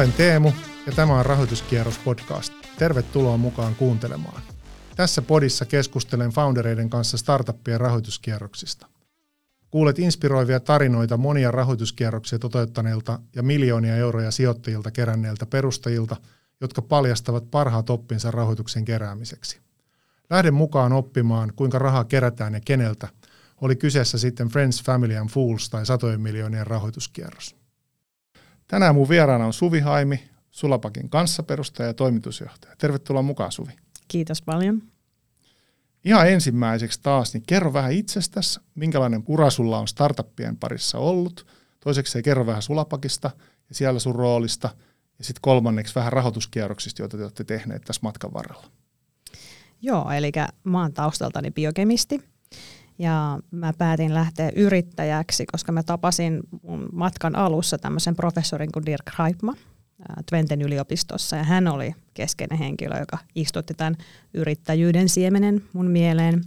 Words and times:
Olen 0.00 0.12
Teemu 0.12 0.52
ja 0.86 0.92
tämä 0.92 1.18
on 1.18 1.26
Rahoituskierros 1.26 1.98
podcast. 1.98 2.52
Tervetuloa 2.78 3.36
mukaan 3.36 3.74
kuuntelemaan. 3.74 4.42
Tässä 4.96 5.22
podissa 5.22 5.64
keskustelen 5.64 6.30
foundereiden 6.30 6.90
kanssa 6.90 7.16
startuppien 7.16 7.80
rahoituskierroksista. 7.80 8.86
Kuulet 9.70 9.98
inspiroivia 9.98 10.60
tarinoita 10.60 11.16
monia 11.16 11.50
rahoituskierroksia 11.50 12.38
toteuttaneilta 12.38 13.18
ja 13.36 13.42
miljoonia 13.42 13.96
euroja 13.96 14.30
sijoittajilta 14.30 14.90
keränneiltä 14.90 15.46
perustajilta, 15.46 16.16
jotka 16.60 16.82
paljastavat 16.82 17.50
parhaat 17.50 17.90
oppinsa 17.90 18.30
rahoituksen 18.30 18.84
keräämiseksi. 18.84 19.60
Lähden 20.30 20.54
mukaan 20.54 20.92
oppimaan, 20.92 21.52
kuinka 21.56 21.78
rahaa 21.78 22.04
kerätään 22.04 22.54
ja 22.54 22.60
keneltä, 22.64 23.08
oli 23.60 23.76
kyseessä 23.76 24.18
sitten 24.18 24.48
Friends, 24.48 24.82
Family 24.82 25.16
and 25.16 25.30
Fools 25.30 25.70
tai 25.70 25.86
satojen 25.86 26.20
miljoonien 26.20 26.66
rahoituskierros. 26.66 27.59
Tänään 28.70 28.94
mun 28.94 29.08
vieraana 29.08 29.46
on 29.46 29.52
Suvi 29.52 29.80
Haimi, 29.80 30.30
Sulapakin 30.50 31.10
kanssaperustaja 31.10 31.86
ja 31.86 31.94
toimitusjohtaja. 31.94 32.76
Tervetuloa 32.76 33.22
mukaan 33.22 33.52
Suvi. 33.52 33.72
Kiitos 34.08 34.42
paljon. 34.42 34.82
Ihan 36.04 36.28
ensimmäiseksi 36.28 37.00
taas, 37.02 37.34
niin 37.34 37.42
kerro 37.46 37.72
vähän 37.72 37.92
itsestäsi, 37.92 38.60
minkälainen 38.74 39.24
ura 39.26 39.50
sulla 39.50 39.78
on 39.78 39.88
startuppien 39.88 40.56
parissa 40.56 40.98
ollut. 40.98 41.46
Toiseksi 41.80 42.22
kerro 42.22 42.46
vähän 42.46 42.62
Sulapakista 42.62 43.30
ja 43.68 43.74
siellä 43.74 44.00
sun 44.00 44.14
roolista. 44.14 44.70
Ja 45.18 45.24
sitten 45.24 45.40
kolmanneksi 45.42 45.94
vähän 45.94 46.12
rahoituskierroksista, 46.12 47.02
joita 47.02 47.16
te 47.16 47.22
olette 47.22 47.44
tehneet 47.44 47.82
tässä 47.82 48.00
matkan 48.02 48.32
varrella. 48.32 48.66
Joo, 49.82 50.10
eli 50.10 50.32
mä 50.64 50.82
oon 50.82 50.92
taustaltani 50.92 51.50
biokemisti 51.50 52.20
ja 53.00 53.38
mä 53.50 53.72
päätin 53.78 54.14
lähteä 54.14 54.50
yrittäjäksi, 54.56 55.46
koska 55.46 55.72
mä 55.72 55.82
tapasin 55.82 56.40
mun 56.62 56.88
matkan 56.92 57.36
alussa 57.36 57.78
tämmöisen 57.78 58.16
professorin 58.16 58.72
kuin 58.72 58.86
Dirk 58.86 59.10
Reipma 59.18 59.54
Twenten 60.30 60.62
yliopistossa. 60.62 61.36
Ja 61.36 61.44
hän 61.44 61.68
oli 61.68 61.94
keskeinen 62.14 62.58
henkilö, 62.58 62.98
joka 62.98 63.18
istutti 63.34 63.74
tämän 63.74 63.96
yrittäjyyden 64.34 65.08
siemenen 65.08 65.64
mun 65.72 65.86
mieleen. 65.86 66.40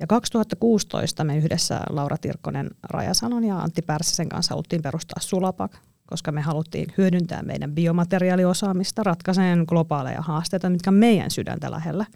Ja 0.00 0.06
2016 0.06 1.24
me 1.24 1.36
yhdessä 1.36 1.80
Laura 1.90 2.16
Tirkkonen 2.16 2.70
Rajasalon 2.82 3.44
ja 3.44 3.58
Antti 3.58 3.82
Pärssisen 3.82 4.28
kanssa 4.28 4.54
haluttiin 4.54 4.82
perustaa 4.82 5.20
Sulapak, 5.20 5.76
koska 6.06 6.32
me 6.32 6.40
haluttiin 6.40 6.86
hyödyntää 6.98 7.42
meidän 7.42 7.72
biomateriaaliosaamista 7.72 9.02
ratkaiseen 9.02 9.64
globaaleja 9.68 10.20
haasteita, 10.20 10.70
mitkä 10.70 10.90
meidän 10.90 11.30
sydäntä 11.30 11.70
lähellä. 11.70 12.06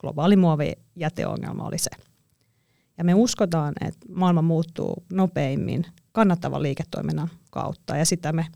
Globaali 0.00 0.36
muovijäteongelma 0.36 1.66
oli 1.66 1.78
se. 1.78 1.90
Ja 2.98 3.04
me 3.04 3.14
uskotaan, 3.14 3.74
että 3.80 4.06
maailma 4.14 4.42
muuttuu 4.42 5.04
nopeimmin 5.12 5.86
kannattavan 6.12 6.62
liiketoiminnan 6.62 7.30
kautta 7.50 7.96
ja 7.96 8.04
sitä 8.06 8.32
me 8.32 8.46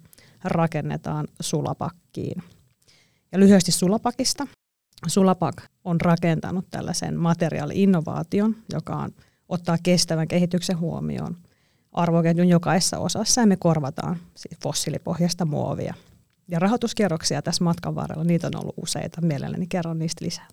rakennetaan 0.44 1.28
sulapakkiin. 1.40 2.42
Ja 3.32 3.38
lyhyesti 3.38 3.72
sulapakista. 3.72 4.46
Sulapak 5.06 5.62
on 5.84 6.00
rakentanut 6.00 6.66
tällaisen 6.70 7.18
materiaali-innovaation, 7.18 8.56
joka 8.72 8.96
on, 8.96 9.10
ottaa 9.48 9.76
kestävän 9.82 10.28
kehityksen 10.28 10.78
huomioon 10.78 11.36
arvoketjun 11.92 12.48
jokaisessa 12.48 12.98
osassa 12.98 13.40
ja 13.40 13.46
me 13.46 13.56
korvataan 13.56 14.16
fossiilipohjasta 14.62 15.44
muovia. 15.44 15.94
Ja 16.48 16.58
rahoituskierroksia 16.58 17.42
tässä 17.42 17.64
matkan 17.64 17.94
varrella, 17.94 18.24
niitä 18.24 18.46
on 18.46 18.56
ollut 18.56 18.74
useita. 18.76 19.20
Mielelläni 19.20 19.66
kerron 19.66 19.98
niistä 19.98 20.24
lisää. 20.24 20.48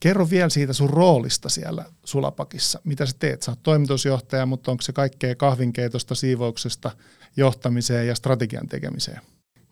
Kerro 0.00 0.30
vielä 0.30 0.48
siitä 0.48 0.72
sun 0.72 0.90
roolista 0.90 1.48
siellä 1.48 1.84
Sulapakissa. 2.04 2.80
Mitä 2.84 3.06
sä 3.06 3.12
teet? 3.18 3.42
Sä 3.42 3.52
oot 3.52 3.62
toimitusjohtaja, 3.62 4.46
mutta 4.46 4.70
onko 4.70 4.82
se 4.82 4.92
kaikkea 4.92 5.34
kahvinkeitosta, 5.34 6.14
siivouksesta, 6.14 6.90
johtamiseen 7.36 8.06
ja 8.06 8.14
strategian 8.14 8.68
tekemiseen? 8.68 9.20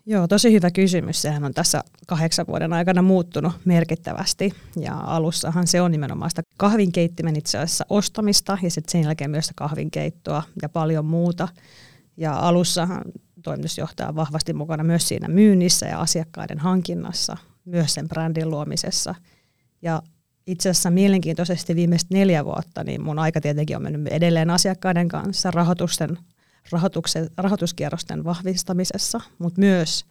Joo, 0.06 0.28
tosi 0.28 0.52
hyvä 0.52 0.70
kysymys. 0.70 1.22
Sehän 1.22 1.44
on 1.44 1.54
tässä 1.54 1.84
kahdeksan 2.06 2.46
vuoden 2.46 2.72
aikana 2.72 3.02
muuttunut 3.02 3.52
merkittävästi. 3.64 4.52
Ja 4.76 5.00
alussahan 5.00 5.66
se 5.66 5.80
on 5.80 5.90
nimenomaan 5.90 6.30
sitä 6.30 6.42
kahvinkeittimen 6.56 7.36
itse 7.36 7.58
asiassa 7.58 7.86
ostamista 7.90 8.58
ja 8.62 8.70
sitten 8.70 8.92
sen 8.92 9.02
jälkeen 9.02 9.30
myös 9.30 9.50
kahvinkeittoa 9.56 10.42
ja 10.62 10.68
paljon 10.68 11.04
muuta. 11.04 11.48
Ja 12.16 12.38
alussahan 12.38 13.02
toimitusjohtaja 13.42 14.08
on 14.08 14.16
vahvasti 14.16 14.52
mukana 14.52 14.84
myös 14.84 15.08
siinä 15.08 15.28
myynnissä 15.28 15.86
ja 15.86 16.00
asiakkaiden 16.00 16.58
hankinnassa, 16.58 17.36
myös 17.64 17.94
sen 17.94 18.08
brändin 18.08 18.50
luomisessa. 18.50 19.14
Ja 19.82 20.02
itse 20.46 20.70
asiassa 20.70 20.90
mielenkiintoisesti 20.90 21.76
viimeiset 21.76 22.10
neljä 22.10 22.44
vuotta, 22.44 22.84
niin 22.84 23.02
mun 23.02 23.18
aika 23.18 23.40
tietenkin 23.40 23.76
on 23.76 23.82
mennyt 23.82 24.12
edelleen 24.12 24.50
asiakkaiden 24.50 25.08
kanssa 25.08 25.50
rahoitusten, 25.50 26.18
rahoituksen, 26.72 27.30
rahoituskierrosten 27.36 28.24
vahvistamisessa, 28.24 29.20
mutta 29.38 29.60
myös 29.60 30.04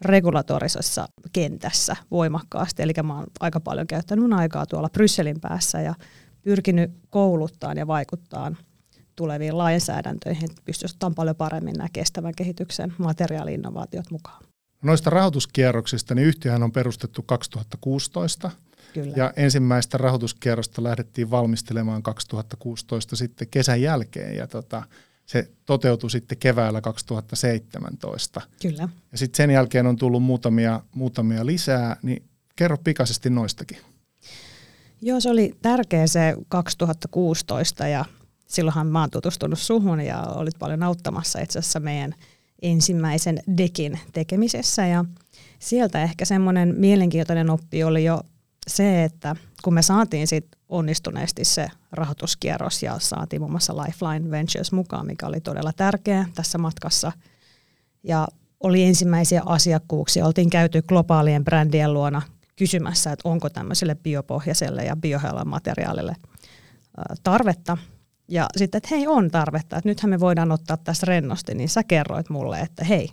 regulatorisessa 0.00 1.08
kentässä 1.32 1.96
voimakkaasti. 2.10 2.82
Eli 2.82 2.92
mä 3.02 3.16
oon 3.16 3.26
aika 3.40 3.60
paljon 3.60 3.86
käyttänyt 3.86 4.32
aikaa 4.32 4.66
tuolla 4.66 4.88
Brysselin 4.88 5.40
päässä 5.40 5.80
ja 5.80 5.94
pyrkinyt 6.42 6.90
kouluttaa 7.10 7.72
ja 7.72 7.86
vaikuttaa 7.86 8.52
tuleviin 9.16 9.58
lainsäädäntöihin, 9.58 10.44
että 10.44 10.62
pystyisi 10.64 10.94
ottamaan 10.94 11.14
paljon 11.14 11.36
paremmin 11.36 11.74
nämä 11.74 11.88
kestävän 11.92 12.34
kehityksen 12.36 12.94
materiaali-innovaatiot 12.98 14.10
mukaan. 14.10 14.44
Noista 14.82 15.10
rahoituskierroksista, 15.10 16.14
niin 16.14 16.26
yhtiöhän 16.26 16.62
on 16.62 16.72
perustettu 16.72 17.22
2016– 17.22 18.50
Kyllä. 18.94 19.12
Ja 19.16 19.32
ensimmäistä 19.36 19.98
rahoituskierrosta 19.98 20.82
lähdettiin 20.82 21.30
valmistelemaan 21.30 22.02
2016 22.02 23.16
sitten 23.16 23.48
kesän 23.48 23.82
jälkeen 23.82 24.36
ja 24.36 24.46
tota, 24.46 24.82
se 25.26 25.50
toteutui 25.66 26.10
sitten 26.10 26.38
keväällä 26.38 26.80
2017. 26.80 28.40
Kyllä. 28.62 28.88
Ja 29.12 29.18
sitten 29.18 29.36
sen 29.36 29.50
jälkeen 29.50 29.86
on 29.86 29.96
tullut 29.96 30.22
muutamia, 30.22 30.80
muutamia 30.94 31.46
lisää, 31.46 31.96
niin 32.02 32.22
kerro 32.56 32.78
pikaisesti 32.84 33.30
noistakin. 33.30 33.78
Joo, 35.02 35.20
se 35.20 35.30
oli 35.30 35.54
tärkeä 35.62 36.06
se 36.06 36.34
2016 36.48 37.88
ja 37.88 38.04
silloinhan 38.46 38.86
mä 38.86 39.00
oon 39.00 39.10
tutustunut 39.10 39.58
suhun 39.58 40.00
ja 40.00 40.22
olit 40.22 40.58
paljon 40.58 40.82
auttamassa 40.82 41.40
itse 41.40 41.58
asiassa 41.58 41.80
meidän 41.80 42.14
ensimmäisen 42.62 43.38
dekin 43.56 44.00
tekemisessä 44.12 44.86
ja 44.86 45.04
sieltä 45.58 46.02
ehkä 46.02 46.24
semmoinen 46.24 46.74
mielenkiintoinen 46.78 47.50
oppi 47.50 47.84
oli 47.84 48.04
jo 48.04 48.20
se, 48.66 49.04
että 49.04 49.36
kun 49.64 49.74
me 49.74 49.82
saatiin 49.82 50.26
sit 50.26 50.46
onnistuneesti 50.68 51.44
se 51.44 51.68
rahoituskierros 51.92 52.82
ja 52.82 52.98
saatiin 52.98 53.42
muun 53.42 53.50
muassa 53.50 53.76
Lifeline 53.76 54.30
Ventures 54.30 54.72
mukaan, 54.72 55.06
mikä 55.06 55.26
oli 55.26 55.40
todella 55.40 55.72
tärkeä 55.72 56.26
tässä 56.34 56.58
matkassa. 56.58 57.12
Ja 58.02 58.28
oli 58.60 58.82
ensimmäisiä 58.82 59.42
asiakkuuksia. 59.46 60.26
Oltiin 60.26 60.50
käyty 60.50 60.82
globaalien 60.82 61.44
brändien 61.44 61.94
luona 61.94 62.22
kysymässä, 62.56 63.12
että 63.12 63.28
onko 63.28 63.50
tämmöiselle 63.50 63.94
biopohjaiselle 63.94 64.84
ja 64.84 64.96
biohealan 64.96 65.48
materiaalille 65.48 66.16
tarvetta. 67.22 67.78
Ja 68.28 68.46
sitten, 68.56 68.78
että 68.78 68.88
hei, 68.90 69.06
on 69.06 69.30
tarvetta, 69.30 69.76
että 69.76 69.88
nythän 69.88 70.10
me 70.10 70.20
voidaan 70.20 70.52
ottaa 70.52 70.76
tässä 70.76 71.06
rennosti, 71.06 71.54
niin 71.54 71.68
sä 71.68 71.82
kerroit 71.82 72.30
mulle, 72.30 72.60
että 72.60 72.84
hei, 72.84 73.08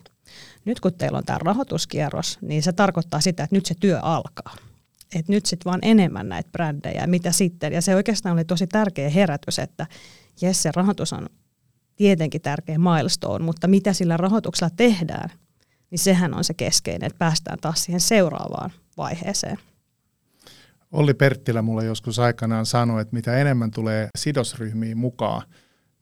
nyt 0.66 0.80
kun 0.80 0.94
teillä 0.94 1.18
on 1.18 1.24
tämä 1.24 1.40
rahoituskierros, 1.42 2.38
niin 2.42 2.64
se 2.64 2.72
tarkoittaa 2.72 3.22
sitä, 3.22 3.44
että 3.44 3.56
nyt 3.56 3.66
se 3.66 3.76
työ 3.80 4.00
alkaa 4.02 4.56
että 5.16 5.32
nyt 5.32 5.46
sitten 5.46 5.70
vaan 5.70 5.80
enemmän 5.82 6.30
näitä 6.30 6.50
brändejä, 6.52 7.08
mitä 7.08 7.32
sitten. 7.32 7.74
Ja 7.74 7.82
se 7.82 7.96
oikeastaan 7.96 8.34
oli 8.34 8.46
tosi 8.46 8.68
tärkeä 8.68 9.10
herätys, 9.10 9.60
että 9.60 9.88
jes, 10.42 10.64
se 10.64 10.72
rahoitus 10.76 11.14
on 11.14 11.30
tietenkin 11.96 12.42
tärkeä 12.42 12.78
milestone, 12.78 13.46
mutta 13.46 13.68
mitä 13.68 13.94
sillä 13.94 14.18
rahoituksella 14.18 14.74
tehdään, 14.76 15.30
niin 15.92 16.00
sehän 16.00 16.34
on 16.34 16.44
se 16.44 16.54
keskeinen, 16.54 17.08
että 17.08 17.18
päästään 17.18 17.58
taas 17.62 17.84
siihen 17.84 18.02
seuraavaan 18.02 18.72
vaiheeseen. 18.98 19.58
Olli 20.92 21.14
Perttilä 21.14 21.62
mulle 21.62 21.86
joskus 21.86 22.20
aikanaan 22.20 22.66
sanoi, 22.66 23.02
että 23.02 23.16
mitä 23.16 23.38
enemmän 23.38 23.72
tulee 23.72 24.10
sidosryhmiin 24.18 24.98
mukaan, 24.98 25.42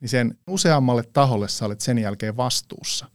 niin 0.00 0.08
sen 0.08 0.38
useammalle 0.46 1.02
taholle 1.12 1.48
sä 1.48 1.66
olet 1.66 1.80
sen 1.80 1.98
jälkeen 1.98 2.36
vastuussa. 2.36 3.06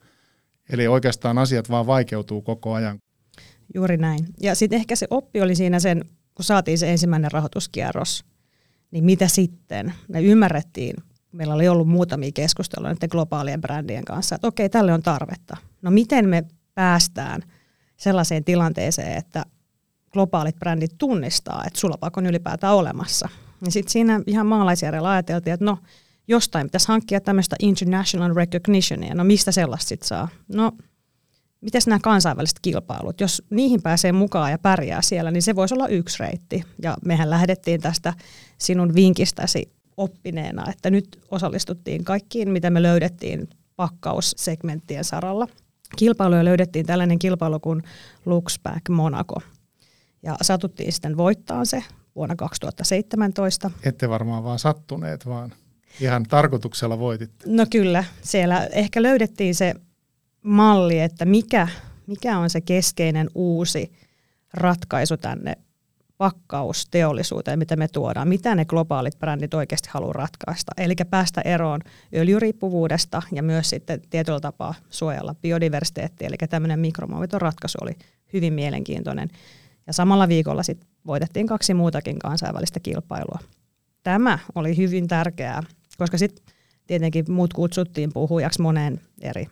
Eli 0.70 0.88
oikeastaan 0.88 1.38
asiat 1.38 1.70
vaan 1.70 1.88
vaikeutuu 1.88 2.42
koko 2.42 2.74
ajan. 2.74 3.00
Juuri 3.74 3.98
näin. 3.98 4.26
Ja 4.42 4.56
sitten 4.56 4.78
ehkä 4.78 4.96
se 4.96 5.08
oppi 5.10 5.42
oli 5.42 5.56
siinä 5.56 5.80
sen, 5.80 6.06
kun 6.36 6.46
saatiin 6.46 6.78
se 6.78 6.92
ensimmäinen 6.92 7.32
rahoituskierros, 7.32 8.26
niin 8.92 9.04
mitä 9.04 9.28
sitten? 9.28 9.94
Me 10.08 10.22
ymmärrettiin, 10.22 10.96
meillä 11.32 11.54
oli 11.54 11.68
ollut 11.68 11.88
muutamia 11.88 12.32
keskusteluja 12.34 12.94
näiden 12.94 13.10
globaalien 13.12 13.62
brändien 13.62 14.06
kanssa, 14.06 14.36
että 14.36 14.48
okei, 14.48 14.70
tälle 14.70 14.94
on 14.94 15.04
tarvetta. 15.04 15.58
No 15.82 15.92
miten 15.92 16.30
me 16.30 16.44
päästään 16.74 17.42
sellaiseen 17.98 18.44
tilanteeseen, 18.44 19.18
että 19.18 19.46
globaalit 20.12 20.56
brändit 20.60 20.98
tunnistaa, 20.98 21.64
että 21.68 21.80
Sulapak 21.80 22.18
on 22.18 22.26
ylipäätään 22.26 22.76
olemassa. 22.76 23.30
Ja 23.66 23.72
sitten 23.72 23.92
siinä 23.92 24.22
ihan 24.28 24.48
maalaisjärjellä 24.48 25.10
ajateltiin, 25.10 25.54
että 25.54 25.66
no 25.66 25.78
jostain 26.28 26.68
pitäisi 26.68 26.88
hankkia 26.88 27.22
tämmöistä 27.22 27.56
international 27.60 28.36
recognitionia. 28.36 29.16
No 29.16 29.24
mistä 29.24 29.52
sellaista 29.52 29.90
sitten 29.90 30.08
saa? 30.08 30.28
No 30.48 30.72
miten 31.66 31.82
nämä 31.88 32.00
kansainväliset 32.04 32.60
kilpailut, 32.62 33.22
jos 33.22 33.44
niihin 33.50 33.82
pääsee 33.82 34.12
mukaan 34.12 34.52
ja 34.52 34.58
pärjää 34.58 35.02
siellä, 35.02 35.32
niin 35.32 35.42
se 35.42 35.56
voisi 35.56 35.74
olla 35.74 35.88
yksi 35.88 36.20
reitti. 36.20 36.64
Ja 36.82 36.98
mehän 37.06 37.30
lähdettiin 37.30 37.82
tästä 37.82 38.14
sinun 38.58 38.96
vinkistäsi 38.96 39.72
oppineena, 39.98 40.70
että 40.70 40.90
nyt 40.90 41.20
osallistuttiin 41.32 42.04
kaikkiin, 42.04 42.50
mitä 42.50 42.70
me 42.70 42.82
löydettiin 42.82 43.50
pakkaussegmenttien 43.76 45.04
saralla. 45.04 45.48
kilpailuja 45.96 46.46
löydettiin 46.46 46.86
tällainen 46.86 47.20
kilpailu 47.20 47.60
kuin 47.60 47.84
Luxback 48.26 48.90
Monaco. 48.90 49.42
Ja 50.24 50.38
satuttiin 50.42 50.94
sitten 50.94 51.18
voittaa 51.18 51.66
se 51.66 51.84
vuonna 52.16 52.36
2017. 52.36 53.72
Ette 53.84 54.10
varmaan 54.10 54.44
vaan 54.44 54.60
sattuneet, 54.60 55.26
vaan 55.26 55.54
ihan 56.02 56.24
tarkoituksella 56.24 57.00
voititte. 57.00 57.46
No 57.48 57.66
kyllä, 57.72 58.04
siellä 58.22 58.68
ehkä 58.72 59.02
löydettiin 59.02 59.56
se 59.56 59.74
malli, 60.46 61.00
että 61.00 61.26
mikä, 61.26 61.68
mikä 62.08 62.38
on 62.38 62.50
se 62.50 62.62
keskeinen 62.62 63.30
uusi 63.36 63.92
ratkaisu 64.54 65.18
tänne 65.18 65.54
pakkausteollisuuteen, 66.18 67.60
mitä 67.60 67.76
me 67.76 67.88
tuodaan, 67.88 68.28
mitä 68.28 68.56
ne 68.56 68.66
globaalit 68.66 69.20
brändit 69.20 69.54
oikeasti 69.54 69.90
haluaa 69.92 70.14
ratkaista. 70.14 70.72
Eli 70.78 70.96
päästä 71.10 71.42
eroon 71.42 71.82
öljyriippuvuudesta 72.16 73.22
ja 73.32 73.44
myös 73.44 73.70
sitten 73.70 74.02
tietyllä 74.10 74.40
tapaa 74.40 74.74
suojella 74.90 75.36
biodiversiteettiä, 75.42 76.28
eli 76.28 76.36
tämmöinen 76.50 76.80
mikromuoviton 76.80 77.42
ratkaisu 77.42 77.78
oli 77.82 77.94
hyvin 78.34 78.54
mielenkiintoinen. 78.54 79.30
Ja 79.88 79.94
samalla 79.94 80.28
viikolla 80.28 80.64
sitten 80.64 80.90
voitettiin 81.08 81.48
kaksi 81.48 81.74
muutakin 81.74 82.20
kansainvälistä 82.20 82.80
kilpailua. 82.80 83.40
Tämä 84.04 84.40
oli 84.56 84.78
hyvin 84.78 85.08
tärkeää, 85.08 85.64
koska 85.98 86.18
sitten 86.18 86.46
tietenkin 86.88 87.26
muut 87.32 87.54
kutsuttiin 87.54 88.14
puhujaksi 88.14 88.62
moneen 88.62 89.02
eri 89.22 89.48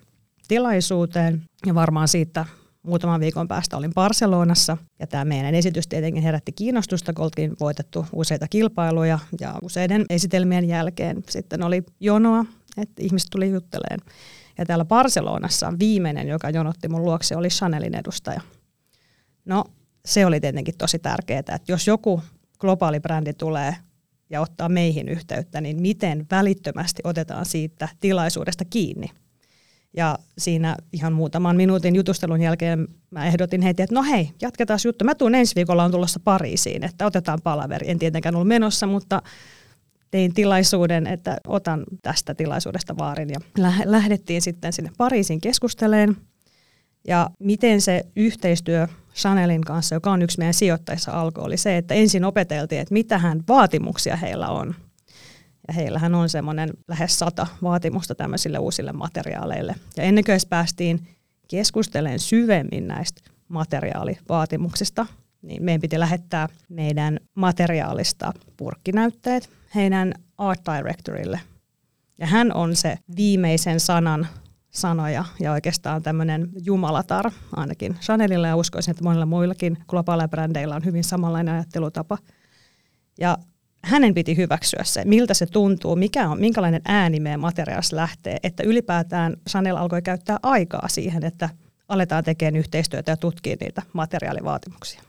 tilaisuuteen 0.48 1.42
ja 1.66 1.76
varmaan 1.76 2.08
siitä 2.08 2.46
muutaman 2.84 3.20
viikon 3.20 3.48
päästä 3.48 3.78
olin 3.78 3.94
Barcelonassa 3.94 4.78
ja 5.00 5.08
tämä 5.08 5.26
meidän 5.26 5.56
esitys 5.56 5.88
tietenkin 5.88 6.24
herätti 6.24 6.52
kiinnostusta, 6.52 7.14
kun 7.14 7.26
oltiin 7.26 7.54
voitettu 7.60 8.06
useita 8.14 8.48
kilpailuja 8.48 9.20
ja 9.40 9.56
useiden 9.62 10.06
esitelmien 10.10 10.68
jälkeen 10.68 11.24
sitten 11.30 11.64
oli 11.64 11.84
jonoa, 12.00 12.46
että 12.78 13.04
ihmiset 13.04 13.30
tuli 13.32 13.52
jutteleen. 13.52 14.00
Ja 14.58 14.66
täällä 14.66 14.86
Barcelonassa 14.86 15.74
viimeinen, 15.80 16.28
joka 16.28 16.50
jonotti 16.50 16.88
mun 16.88 17.06
luokse, 17.06 17.36
oli 17.36 17.48
Chanelin 17.48 17.96
edustaja. 17.96 18.42
No, 19.46 19.64
se 20.06 20.26
oli 20.26 20.40
tietenkin 20.40 20.78
tosi 20.78 21.00
tärkeää, 21.00 21.40
että 21.40 21.60
jos 21.68 21.88
joku 21.88 22.22
globaali 22.60 23.00
brändi 23.00 23.34
tulee 23.34 23.76
ja 24.30 24.42
ottaa 24.42 24.70
meihin 24.70 25.10
yhteyttä, 25.10 25.62
niin 25.62 25.82
miten 25.82 26.26
välittömästi 26.32 27.02
otetaan 27.04 27.46
siitä 27.46 27.90
tilaisuudesta 28.00 28.66
kiinni– 28.66 29.08
ja 29.94 30.20
siinä 30.38 30.76
ihan 30.94 31.14
muutaman 31.14 31.56
minuutin 31.56 31.96
jutustelun 31.96 32.42
jälkeen 32.42 32.88
mä 33.12 33.26
ehdotin 33.26 33.62
heti, 33.62 33.84
että 33.84 33.96
no 33.96 34.04
hei, 34.04 34.30
jatketaan 34.42 34.80
juttu. 34.86 35.06
Mä 35.06 35.16
tuun 35.16 35.36
ensi 35.36 35.56
viikolla 35.56 35.84
on 35.84 35.92
tulossa 35.92 36.20
Pariisiin, 36.24 36.84
että 36.84 37.06
otetaan 37.06 37.40
palaveri. 37.44 37.90
En 37.90 38.00
tietenkään 38.00 38.36
ollut 38.36 38.48
menossa, 38.48 38.88
mutta 38.88 39.22
tein 40.12 40.34
tilaisuuden, 40.34 41.08
että 41.08 41.38
otan 41.48 41.84
tästä 42.02 42.36
tilaisuudesta 42.36 42.98
vaarin. 42.98 43.30
Ja 43.30 43.40
lähdettiin 43.86 44.42
sitten 44.42 44.74
sinne 44.74 44.92
Pariisiin 44.98 45.42
keskusteleen. 45.42 46.18
Ja 47.08 47.30
miten 47.40 47.82
se 47.82 48.04
yhteistyö 48.16 48.88
Chanelin 49.16 49.62
kanssa, 49.62 49.96
joka 49.96 50.12
on 50.12 50.22
yksi 50.22 50.38
meidän 50.38 50.54
sijoittajissa 50.54 51.12
alkoi, 51.12 51.44
oli 51.44 51.58
se, 51.58 51.78
että 51.78 51.94
ensin 51.94 52.26
opeteltiin, 52.26 52.82
että 52.82 52.94
mitä 52.94 53.18
hän 53.18 53.44
vaatimuksia 53.48 54.16
heillä 54.16 54.50
on 54.50 54.76
ja 55.68 55.74
heillähän 55.74 56.16
on 56.16 56.30
semmoinen 56.30 56.70
lähes 56.88 57.20
sata 57.20 57.48
vaatimusta 57.62 58.16
tämmöisille 58.16 58.60
uusille 58.60 58.92
materiaaleille. 58.92 59.76
Ja 59.98 60.04
ennen 60.04 60.24
kuin 60.24 60.40
päästiin 60.50 61.08
keskustelemaan 61.48 62.20
syvemmin 62.20 62.88
näistä 62.88 63.22
materiaalivaatimuksista, 63.48 65.06
niin 65.42 65.64
meidän 65.64 65.82
piti 65.82 66.00
lähettää 66.00 66.50
meidän 66.70 67.20
materiaalista 67.36 68.34
purkkinäytteet 68.58 69.50
heidän 69.76 70.14
art 70.38 70.62
directorille. 70.76 71.40
Ja 72.18 72.28
hän 72.28 72.54
on 72.54 72.76
se 72.76 72.98
viimeisen 73.16 73.80
sanan 73.80 74.28
sanoja 74.70 75.26
ja 75.40 75.52
oikeastaan 75.52 76.04
tämmöinen 76.04 76.50
jumalatar, 76.66 77.32
ainakin 77.56 77.94
Chanelilla 78.02 78.48
ja 78.48 78.56
uskoisin, 78.56 78.92
että 78.92 79.04
monilla 79.04 79.26
muillakin 79.26 79.78
globaaleilla 79.88 80.30
brändeillä 80.30 80.76
on 80.76 80.86
hyvin 80.86 81.04
samanlainen 81.04 81.54
ajattelutapa. 81.54 82.18
Ja 83.20 83.38
hänen 83.84 84.14
piti 84.14 84.38
hyväksyä 84.38 84.84
se, 84.84 85.06
miltä 85.06 85.34
se 85.34 85.46
tuntuu, 85.46 85.96
mikä 85.96 86.30
on, 86.30 86.40
minkälainen 86.40 86.82
ääni 86.86 87.20
meidän 87.20 87.40
materiaalissa 87.40 87.96
lähtee, 87.96 88.38
että 88.44 88.64
ylipäätään 88.64 89.36
Chanel 89.50 89.76
alkoi 89.76 90.02
käyttää 90.02 90.40
aikaa 90.44 90.88
siihen, 90.88 91.26
että 91.26 91.50
aletaan 91.88 92.24
tekemään 92.24 92.56
yhteistyötä 92.56 93.12
ja 93.12 93.18
tutkia 93.18 93.56
niitä 93.60 93.82
materiaalivaatimuksia. 93.94 95.02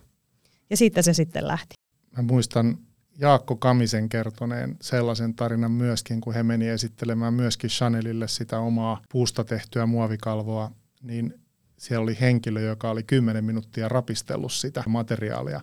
Ja 0.70 0.76
siitä 0.76 1.02
se 1.02 1.14
sitten 1.14 1.48
lähti. 1.48 1.74
Mä 2.16 2.22
muistan 2.22 2.78
Jaakko 3.18 3.56
Kamisen 3.56 4.08
kertoneen 4.08 4.76
sellaisen 4.80 5.34
tarinan 5.34 5.72
myöskin, 5.72 6.20
kun 6.20 6.34
he 6.34 6.42
meni 6.42 6.68
esittelemään 6.68 7.34
myöskin 7.34 7.70
Chanelille 7.70 8.28
sitä 8.28 8.58
omaa 8.58 9.00
puusta 9.12 9.44
tehtyä 9.44 9.86
muovikalvoa, 9.86 10.70
niin 11.02 11.34
siellä 11.78 12.02
oli 12.02 12.16
henkilö, 12.20 12.60
joka 12.60 12.90
oli 12.90 13.02
10 13.02 13.44
minuuttia 13.44 13.88
rapistellut 13.88 14.52
sitä 14.52 14.84
materiaalia 14.86 15.60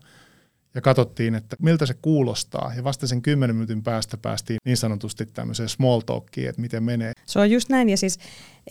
ja 0.75 0.81
katsottiin, 0.81 1.35
että 1.35 1.55
miltä 1.59 1.85
se 1.85 1.93
kuulostaa. 2.01 2.73
Ja 2.75 2.83
vasta 2.83 3.07
sen 3.07 3.21
kymmenen 3.21 3.55
minuutin 3.55 3.83
päästä 3.83 4.17
päästiin 4.17 4.57
niin 4.65 4.77
sanotusti 4.77 5.25
tämmöiseen 5.25 5.69
small 5.69 5.99
talkiin, 5.99 6.49
että 6.49 6.61
miten 6.61 6.83
menee. 6.83 7.11
Se 7.25 7.39
on 7.39 7.51
just 7.51 7.69
näin 7.69 7.89
ja 7.89 7.97
siis 7.97 8.19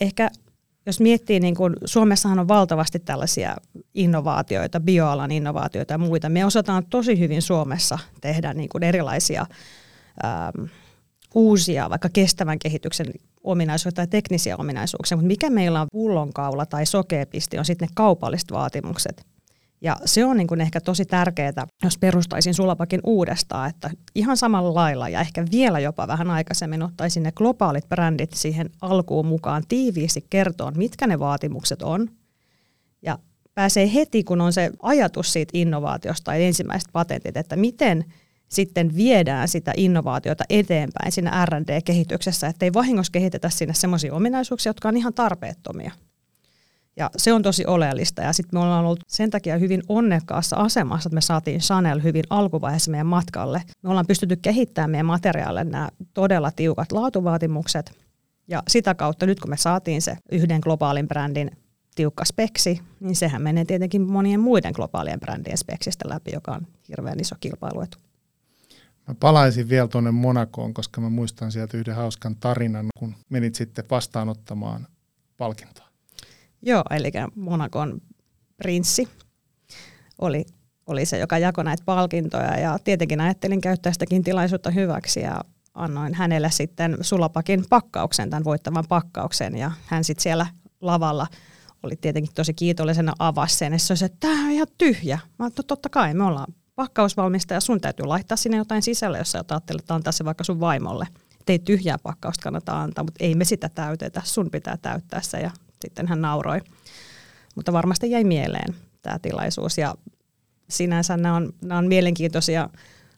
ehkä 0.01 0.29
jos 0.85 0.99
miettii, 0.99 1.39
niin 1.39 1.55
kuin 1.55 1.75
Suomessahan 1.85 2.39
on 2.39 2.47
valtavasti 2.47 2.99
tällaisia 2.99 3.55
innovaatioita, 3.93 4.79
bioalan 4.79 5.31
innovaatioita 5.31 5.93
ja 5.93 5.97
muita. 5.97 6.29
Me 6.29 6.45
osataan 6.45 6.85
tosi 6.85 7.19
hyvin 7.19 7.41
Suomessa 7.41 7.99
tehdä 8.21 8.53
niin 8.53 8.69
kuin 8.69 8.83
erilaisia 8.83 9.45
ähm, 10.25 10.65
uusia, 11.35 11.89
vaikka 11.89 12.09
kestävän 12.13 12.59
kehityksen 12.59 13.07
ominaisuuksia 13.43 13.91
tai 13.91 14.07
teknisiä 14.07 14.57
ominaisuuksia, 14.57 15.17
mutta 15.17 15.27
mikä 15.27 15.49
meillä 15.49 15.81
on 15.81 15.87
pullonkaula 15.91 16.65
tai 16.65 16.85
sokeapisti 16.85 17.57
on 17.57 17.65
sitten 17.65 17.87
ne 17.87 17.91
kaupalliset 17.95 18.51
vaatimukset. 18.51 19.25
Ja 19.81 19.97
se 20.05 20.25
on 20.25 20.37
niin 20.37 20.47
kuin 20.47 20.61
ehkä 20.61 20.81
tosi 20.81 21.05
tärkeää, 21.05 21.67
jos 21.83 21.97
perustaisin 21.97 22.53
Sulapakin 22.53 22.99
uudestaan, 23.03 23.69
että 23.69 23.89
ihan 24.15 24.37
samalla 24.37 24.73
lailla 24.73 25.09
ja 25.09 25.21
ehkä 25.21 25.45
vielä 25.51 25.79
jopa 25.79 26.07
vähän 26.07 26.29
aikaisemmin 26.29 26.83
ottaisin 26.83 27.23
ne 27.23 27.31
globaalit 27.31 27.89
brändit 27.89 28.33
siihen 28.33 28.69
alkuun 28.81 29.25
mukaan 29.25 29.63
tiiviisti 29.67 30.25
kertoon, 30.29 30.73
mitkä 30.77 31.07
ne 31.07 31.19
vaatimukset 31.19 31.81
on. 31.81 32.09
Ja 33.01 33.19
pääsee 33.53 33.93
heti, 33.93 34.23
kun 34.23 34.41
on 34.41 34.53
se 34.53 34.71
ajatus 34.81 35.33
siitä 35.33 35.51
innovaatiosta 35.53 36.23
tai 36.23 36.43
ensimmäiset 36.43 36.89
patentit, 36.93 37.37
että 37.37 37.55
miten 37.55 38.05
sitten 38.49 38.95
viedään 38.95 39.47
sitä 39.47 39.73
innovaatiota 39.77 40.43
eteenpäin 40.49 41.11
siinä 41.11 41.45
R&D-kehityksessä, 41.45 42.47
ettei 42.47 42.73
vahingossa 42.73 43.11
kehitetä 43.11 43.49
sinne 43.49 43.73
sellaisia 43.73 44.13
ominaisuuksia, 44.13 44.69
jotka 44.69 44.87
on 44.87 44.97
ihan 44.97 45.13
tarpeettomia. 45.13 45.91
Ja 46.97 47.09
se 47.17 47.33
on 47.33 47.41
tosi 47.41 47.65
oleellista. 47.65 48.21
Ja 48.21 48.33
sitten 48.33 48.59
me 48.59 48.63
ollaan 48.63 48.85
ollut 48.85 48.99
sen 49.07 49.29
takia 49.29 49.57
hyvin 49.57 49.83
onnekkaassa 49.89 50.55
asemassa, 50.55 51.07
että 51.07 51.15
me 51.15 51.21
saatiin 51.21 51.59
Chanel 51.59 52.03
hyvin 52.03 52.23
alkuvaiheessa 52.29 52.91
meidän 52.91 53.07
matkalle. 53.07 53.63
Me 53.83 53.89
ollaan 53.89 54.07
pystytty 54.07 54.35
kehittämään 54.35 54.91
meidän 54.91 55.05
materiaalille 55.05 55.63
nämä 55.63 55.89
todella 56.13 56.51
tiukat 56.51 56.91
laatuvaatimukset. 56.91 57.91
Ja 58.47 58.63
sitä 58.67 58.95
kautta 58.95 59.25
nyt 59.25 59.39
kun 59.39 59.49
me 59.49 59.57
saatiin 59.57 60.01
se 60.01 60.17
yhden 60.31 60.59
globaalin 60.63 61.07
brändin 61.07 61.51
tiukka 61.95 62.25
speksi, 62.25 62.81
niin 62.99 63.15
sehän 63.15 63.41
menee 63.41 63.65
tietenkin 63.65 64.01
monien 64.01 64.39
muiden 64.39 64.73
globaalien 64.75 65.19
brändien 65.19 65.57
speksistä 65.57 66.09
läpi, 66.09 66.31
joka 66.33 66.51
on 66.51 66.67
hirveän 66.89 67.19
iso 67.19 67.35
kilpailuetu. 67.39 67.97
Mä 69.07 69.15
palaisin 69.19 69.69
vielä 69.69 69.87
tuonne 69.87 70.11
Monakoon, 70.11 70.73
koska 70.73 71.01
mä 71.01 71.09
muistan 71.09 71.51
sieltä 71.51 71.77
yhden 71.77 71.95
hauskan 71.95 72.35
tarinan, 72.35 72.85
kun 72.97 73.15
menit 73.29 73.55
sitten 73.55 73.85
vastaanottamaan 73.91 74.87
palkintoa. 75.37 75.90
Joo, 76.61 76.83
eli 76.89 77.11
Monakon 77.35 78.01
prinssi 78.57 79.07
oli, 80.21 80.45
oli 80.87 81.05
se, 81.05 81.17
joka 81.17 81.37
jakoi 81.37 81.63
näitä 81.63 81.83
palkintoja 81.85 82.59
ja 82.59 82.79
tietenkin 82.83 83.21
ajattelin 83.21 83.61
käyttää 83.61 83.93
sitäkin 83.93 84.23
tilaisuutta 84.23 84.69
hyväksi 84.71 85.19
ja 85.19 85.41
annoin 85.73 86.13
hänelle 86.13 86.51
sitten 86.51 86.97
sulapakin 87.01 87.63
pakkauksen, 87.69 88.29
tämän 88.29 88.43
voittavan 88.43 88.85
pakkauksen 88.89 89.57
ja 89.57 89.71
hän 89.85 90.03
sitten 90.03 90.23
siellä 90.23 90.47
lavalla 90.81 91.27
oli 91.83 91.95
tietenkin 91.95 92.33
tosi 92.33 92.53
kiitollisena 92.53 93.13
avasi 93.19 93.57
sen, 93.57 93.73
ja 93.73 93.79
se 93.79 93.93
olisi, 93.93 94.05
että 94.05 94.17
tämä 94.19 94.45
on 94.45 94.51
ihan 94.51 94.67
tyhjä. 94.77 95.19
Mä 95.39 95.47
että 95.47 95.63
totta 95.63 95.89
kai, 95.89 96.13
me 96.13 96.23
ollaan 96.23 96.53
pakkausvalmista 96.75 97.53
ja 97.53 97.59
sun 97.59 97.81
täytyy 97.81 98.05
laittaa 98.05 98.37
sinne 98.37 98.57
jotain 98.57 98.81
sisälle, 98.81 99.17
jos 99.17 99.31
sä 99.31 99.43
ajattelet, 99.49 99.81
että 99.81 99.95
antaa 99.95 100.11
se 100.11 100.25
vaikka 100.25 100.43
sun 100.43 100.59
vaimolle. 100.59 101.07
Että 101.39 101.53
ei 101.53 101.59
tyhjää 101.59 101.97
pakkausta 102.03 102.43
kannata 102.43 102.81
antaa, 102.81 103.03
mutta 103.03 103.23
ei 103.23 103.35
me 103.35 103.45
sitä 103.45 103.69
täytetä, 103.69 104.21
sun 104.25 104.51
pitää 104.51 104.77
täyttää 104.77 105.21
se 105.21 105.37
ja 105.37 105.51
sitten 105.81 106.07
hän 106.07 106.21
nauroi. 106.21 106.61
Mutta 107.55 107.73
varmasti 107.73 108.11
jäi 108.11 108.23
mieleen 108.23 108.75
tämä 109.01 109.19
tilaisuus 109.19 109.77
ja 109.77 109.95
sinänsä 110.69 111.17
nämä 111.17 111.35
on, 111.35 111.53
nämä 111.61 111.77
on 111.77 111.87
mielenkiintoisia. 111.87 112.69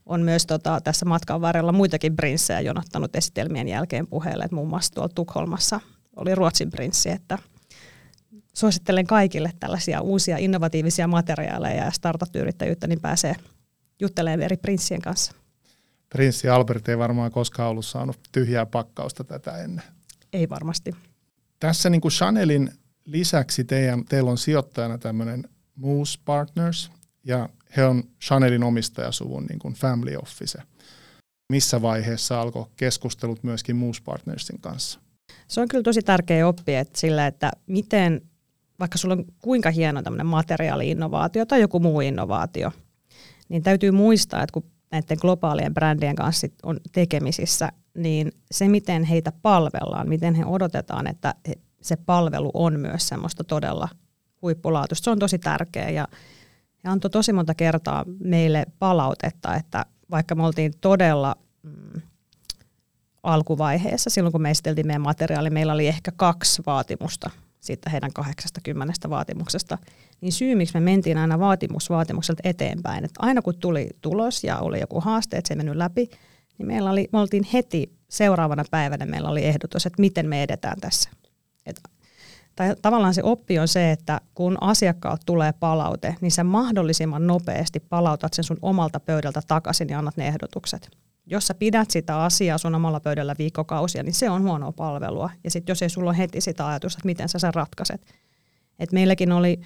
On 0.05 0.21
myös 0.21 0.45
tota, 0.45 0.81
tässä 0.81 1.05
matkan 1.05 1.41
varrella 1.41 1.71
muitakin 1.71 2.15
prinssejä 2.15 2.59
jonottanut 2.59 3.15
esitelmien 3.15 3.67
jälkeen 3.67 4.07
puheelle, 4.07 4.43
että 4.43 4.55
muun 4.55 4.69
muassa 4.69 4.93
tuolla 4.93 5.11
Tukholmassa 5.15 5.79
oli 6.15 6.35
Ruotsin 6.35 6.69
prinssi, 6.69 7.09
että 7.09 7.37
suosittelen 8.53 9.07
kaikille 9.07 9.51
tällaisia 9.59 10.01
uusia 10.01 10.37
innovatiivisia 10.37 11.07
materiaaleja 11.07 11.83
ja 11.83 11.91
startup-yrittäjyyttä, 11.91 12.87
niin 12.87 13.01
pääsee 13.01 13.35
juttelemaan 13.99 14.41
eri 14.41 14.57
prinssien 14.57 15.01
kanssa. 15.01 15.31
Prinssi 16.09 16.49
Albert 16.49 16.89
ei 16.89 16.97
varmaan 16.97 17.31
koskaan 17.31 17.69
ollut 17.69 17.85
saanut 17.85 18.19
tyhjää 18.31 18.65
pakkausta 18.65 19.23
tätä 19.23 19.57
ennen. 19.57 19.85
Ei 20.33 20.49
varmasti 20.49 20.91
tässä 21.63 21.89
niin 21.89 22.01
kuin 22.01 22.11
Chanelin 22.11 22.71
lisäksi 23.05 23.63
teidän, 23.63 24.05
teillä 24.05 24.31
on 24.31 24.37
sijoittajana 24.37 24.97
tämmöinen 24.97 25.43
Moose 25.75 26.19
Partners, 26.25 26.91
ja 27.23 27.49
he 27.77 27.85
on 27.85 28.03
Chanelin 28.21 28.63
omistajasuvun 28.63 29.45
niin 29.45 29.59
kuin 29.59 29.73
family 29.73 30.15
office. 30.15 30.61
Missä 31.49 31.81
vaiheessa 31.81 32.41
alkoi 32.41 32.65
keskustelut 32.75 33.43
myöskin 33.43 33.75
Moose 33.75 34.01
Partnersin 34.03 34.61
kanssa? 34.61 34.99
Se 35.47 35.61
on 35.61 35.67
kyllä 35.67 35.83
tosi 35.83 36.01
tärkeä 36.01 36.47
oppia 36.47 36.79
että 36.79 36.99
sillä, 36.99 37.27
että 37.27 37.51
miten, 37.67 38.21
vaikka 38.79 38.97
sulla 38.97 39.13
on 39.13 39.25
kuinka 39.39 39.71
hieno 39.71 40.01
tämmöinen 40.01 40.27
materiaali-innovaatio 40.27 41.45
tai 41.45 41.61
joku 41.61 41.79
muu 41.79 42.01
innovaatio, 42.01 42.71
niin 43.49 43.63
täytyy 43.63 43.91
muistaa, 43.91 44.43
että 44.43 44.53
kun 44.53 44.71
näiden 44.93 45.17
globaalien 45.21 45.73
brändien 45.73 46.15
kanssa 46.15 46.47
on 46.63 46.79
tekemisissä, 46.91 47.69
niin 47.97 48.31
se, 48.51 48.67
miten 48.67 49.03
heitä 49.03 49.31
palvellaan, 49.41 50.09
miten 50.09 50.35
he 50.35 50.45
odotetaan, 50.45 51.07
että 51.07 51.35
se 51.81 51.95
palvelu 51.95 52.51
on 52.53 52.79
myös 52.79 53.07
semmoista 53.07 53.43
todella 53.43 53.89
huippulaatuista, 54.41 55.03
se 55.03 55.09
on 55.09 55.19
tosi 55.19 55.39
tärkeä 55.39 55.89
ja 55.89 56.07
he 56.83 56.89
antoi 56.89 57.09
tosi 57.09 57.33
monta 57.33 57.55
kertaa 57.55 58.05
meille 58.19 58.65
palautetta, 58.79 59.55
että 59.55 59.85
vaikka 60.11 60.35
me 60.35 60.45
oltiin 60.45 60.73
todella 60.81 61.35
mm, 61.63 62.01
alkuvaiheessa, 63.23 64.09
silloin 64.09 64.31
kun 64.31 64.41
me 64.41 64.51
esiteltiin 64.51 64.87
meidän 64.87 65.01
materiaali, 65.01 65.49
meillä 65.49 65.73
oli 65.73 65.87
ehkä 65.87 66.11
kaksi 66.15 66.63
vaatimusta 66.65 67.29
siitä 67.63 67.89
heidän 67.89 68.13
80 68.13 69.09
vaatimuksesta, 69.09 69.77
niin 70.21 70.31
syy, 70.31 70.55
miksi 70.55 70.73
me 70.73 70.79
mentiin 70.79 71.17
aina 71.17 71.39
vaatimus 71.39 71.89
vaatimukselta 71.89 72.41
eteenpäin, 72.43 73.05
että 73.05 73.19
aina 73.19 73.41
kun 73.41 73.55
tuli 73.55 73.89
tulos 74.01 74.43
ja 74.43 74.59
oli 74.59 74.79
joku 74.79 75.01
haaste, 75.01 75.37
että 75.37 75.47
se 75.47 75.53
ei 75.53 75.57
mennyt 75.57 75.75
läpi, 75.75 76.09
niin 76.57 76.67
meillä 76.67 76.89
oli, 76.89 77.09
me 77.11 77.19
oltiin 77.19 77.47
heti 77.53 77.93
seuraavana 78.09 78.63
päivänä, 78.71 79.05
meillä 79.05 79.29
oli 79.29 79.45
ehdotus, 79.45 79.85
että 79.85 80.01
miten 80.01 80.29
me 80.29 80.43
edetään 80.43 80.79
tässä. 80.81 81.09
Et, 81.65 81.81
tai 82.55 82.75
tavallaan 82.81 83.13
se 83.13 83.23
oppi 83.23 83.59
on 83.59 83.67
se, 83.67 83.91
että 83.91 84.21
kun 84.33 84.57
asiakkaat 84.61 85.21
tulee 85.25 85.53
palaute, 85.59 86.15
niin 86.21 86.31
sä 86.31 86.43
mahdollisimman 86.43 87.27
nopeasti 87.27 87.79
palautat 87.79 88.33
sen 88.33 88.43
sun 88.43 88.57
omalta 88.61 88.99
pöydältä 88.99 89.41
takaisin 89.47 89.89
ja 89.89 89.99
annat 89.99 90.17
ne 90.17 90.27
ehdotukset 90.27 90.89
jos 91.25 91.47
sä 91.47 91.53
pidät 91.53 91.91
sitä 91.91 92.23
asiaa 92.23 92.57
sun 92.57 92.75
omalla 92.75 92.99
pöydällä 92.99 93.35
viikkokausia, 93.37 94.03
niin 94.03 94.13
se 94.13 94.29
on 94.29 94.43
huonoa 94.43 94.71
palvelua. 94.71 95.29
Ja 95.43 95.51
sitten 95.51 95.71
jos 95.71 95.81
ei 95.81 95.89
sulla 95.89 96.09
ole 96.09 96.17
heti 96.17 96.41
sitä 96.41 96.67
ajatusta, 96.67 96.99
että 96.99 97.05
miten 97.05 97.29
sä 97.29 97.39
sen 97.39 97.53
ratkaiset. 97.53 98.01
Et 98.79 98.91
meilläkin 98.91 99.31
oli 99.31 99.59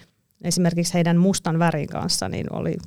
esimerkiksi 0.44 0.94
heidän 0.94 1.18
mustan 1.18 1.60
värin 1.60 1.88
kanssa, 1.88 2.30
niin 2.30 2.54
oli 2.54 2.78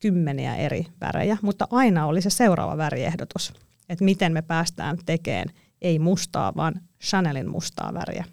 kymmeniä 0.00 0.56
eri 0.56 0.86
värejä, 1.00 1.38
mutta 1.42 1.68
aina 1.70 2.06
oli 2.06 2.22
se 2.22 2.30
seuraava 2.30 2.76
väriehdotus, 2.76 3.52
että 3.88 4.04
miten 4.04 4.32
me 4.32 4.42
päästään 4.42 4.98
tekemään 5.06 5.48
ei 5.82 5.98
mustaa, 5.98 6.52
vaan 6.56 6.80
Chanelin 7.02 7.50
mustaa 7.50 7.94
väriä. 7.94 8.24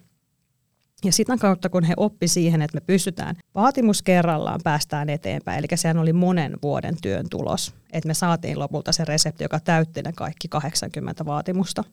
Ja 1.04 1.12
sitä 1.12 1.36
kautta, 1.36 1.68
kun 1.68 1.84
he 1.84 1.94
oppi 1.96 2.28
siihen, 2.28 2.62
että 2.62 2.76
me 2.76 2.80
pystytään 2.80 3.36
vaatimus 3.54 4.02
kerrallaan 4.02 4.60
päästään 4.64 5.08
eteenpäin, 5.08 5.58
eli 5.58 5.66
sehän 5.74 5.98
oli 5.98 6.12
monen 6.12 6.56
vuoden 6.62 6.96
työn 7.02 7.26
tulos, 7.30 7.74
että 7.92 8.06
me 8.06 8.14
saatiin 8.14 8.58
lopulta 8.58 8.92
se 8.92 9.04
resepti, 9.04 9.44
joka 9.44 9.60
täytti 9.60 10.02
ne 10.02 10.12
kaikki 10.12 10.48
80 10.48 11.24
vaatimusta. 11.24 11.84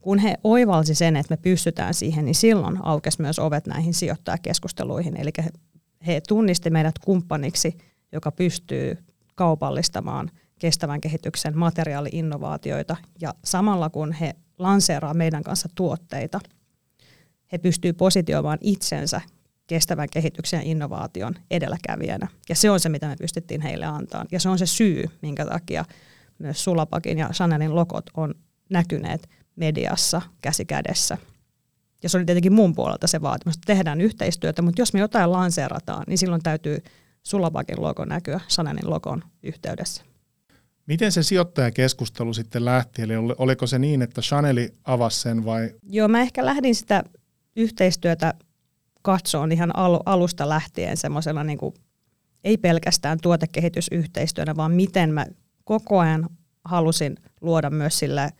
Kun 0.00 0.18
he 0.18 0.34
oivalsi 0.44 0.94
sen, 0.94 1.16
että 1.16 1.32
me 1.32 1.36
pystytään 1.36 1.94
siihen, 1.94 2.24
niin 2.24 2.34
silloin 2.34 2.78
aukesi 2.82 3.22
myös 3.22 3.38
ovet 3.38 3.66
näihin 3.66 3.94
sijoittajakeskusteluihin. 3.94 5.20
Eli 5.20 5.30
he 6.06 6.20
tunnisti 6.28 6.70
meidät 6.70 6.98
kumppaniksi, 6.98 7.78
joka 8.12 8.32
pystyy 8.32 8.98
kaupallistamaan 9.34 10.30
kestävän 10.58 11.00
kehityksen 11.00 11.58
materiaali-innovaatioita. 11.58 12.96
Ja 13.20 13.34
samalla 13.44 13.90
kun 13.90 14.12
he 14.12 14.34
lanseeraa 14.58 15.14
meidän 15.14 15.42
kanssa 15.42 15.68
tuotteita– 15.74 16.40
he 17.52 17.58
pystyvät 17.58 17.96
positioimaan 17.96 18.58
itsensä 18.60 19.20
kestävän 19.66 20.08
kehityksen 20.12 20.58
ja 20.58 20.70
innovaation 20.70 21.34
edelläkävijänä. 21.50 22.28
Ja 22.48 22.54
se 22.54 22.70
on 22.70 22.80
se, 22.80 22.88
mitä 22.88 23.08
me 23.08 23.16
pystyttiin 23.16 23.60
heille 23.60 23.86
antaa. 23.86 24.24
Ja 24.32 24.40
se 24.40 24.48
on 24.48 24.58
se 24.58 24.66
syy, 24.66 25.04
minkä 25.22 25.46
takia 25.46 25.84
myös 26.38 26.64
Sulapakin 26.64 27.18
ja 27.18 27.28
Chanelin 27.32 27.74
lokot 27.74 28.10
on 28.16 28.34
näkyneet 28.70 29.28
mediassa 29.56 30.22
käsi 30.40 30.64
kädessä. 30.64 31.18
Ja 32.02 32.08
se 32.08 32.16
oli 32.18 32.24
tietenkin 32.24 32.52
mun 32.52 32.74
puolelta 32.74 33.06
se 33.06 33.22
vaatimus, 33.22 33.56
että 33.56 33.66
tehdään 33.66 34.00
yhteistyötä, 34.00 34.62
mutta 34.62 34.80
jos 34.80 34.92
me 34.92 35.00
jotain 35.00 35.32
lanseerataan, 35.32 36.04
niin 36.06 36.18
silloin 36.18 36.42
täytyy 36.42 36.78
Sulapakin 37.22 37.82
logo 37.82 38.04
näkyä 38.04 38.40
Chanelin 38.48 38.90
logon 38.90 39.24
yhteydessä. 39.42 40.02
Miten 40.86 41.12
se 41.12 41.22
sijoittajakeskustelu 41.22 42.32
sitten 42.32 42.64
lähti? 42.64 43.02
Eli 43.02 43.12
oliko 43.38 43.66
se 43.66 43.78
niin, 43.78 44.02
että 44.02 44.20
Chaneli 44.20 44.74
avasi 44.84 45.20
sen 45.20 45.44
vai? 45.44 45.70
Joo, 45.82 46.08
mä 46.08 46.20
ehkä 46.20 46.44
lähdin 46.44 46.74
sitä 46.74 47.04
yhteistyötä 47.56 48.34
katsoon 49.02 49.52
ihan 49.52 49.70
alusta 50.06 50.48
lähtien 50.48 50.96
semmoisella 50.96 51.44
niin 51.44 51.58
kuin, 51.58 51.74
ei 52.44 52.56
pelkästään 52.56 53.18
tuotekehitysyhteistyönä, 53.22 54.56
vaan 54.56 54.72
miten 54.72 55.12
mä 55.12 55.26
koko 55.64 55.98
ajan 55.98 56.28
halusin 56.64 57.16
luoda 57.40 57.70
myös 57.70 57.98
sille 57.98 58.30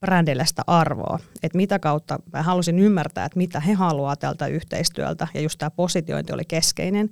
brändille 0.00 0.46
sitä 0.46 0.62
arvoa. 0.66 1.18
Että 1.42 1.56
mitä 1.56 1.78
kautta 1.78 2.18
mä 2.32 2.42
halusin 2.42 2.78
ymmärtää, 2.78 3.24
että 3.24 3.38
mitä 3.38 3.60
he 3.60 3.72
haluaa 3.72 4.16
tältä 4.16 4.46
yhteistyöltä, 4.46 5.28
ja 5.34 5.40
just 5.40 5.58
tämä 5.58 5.70
positiointi 5.70 6.32
oli 6.32 6.44
keskeinen. 6.48 7.10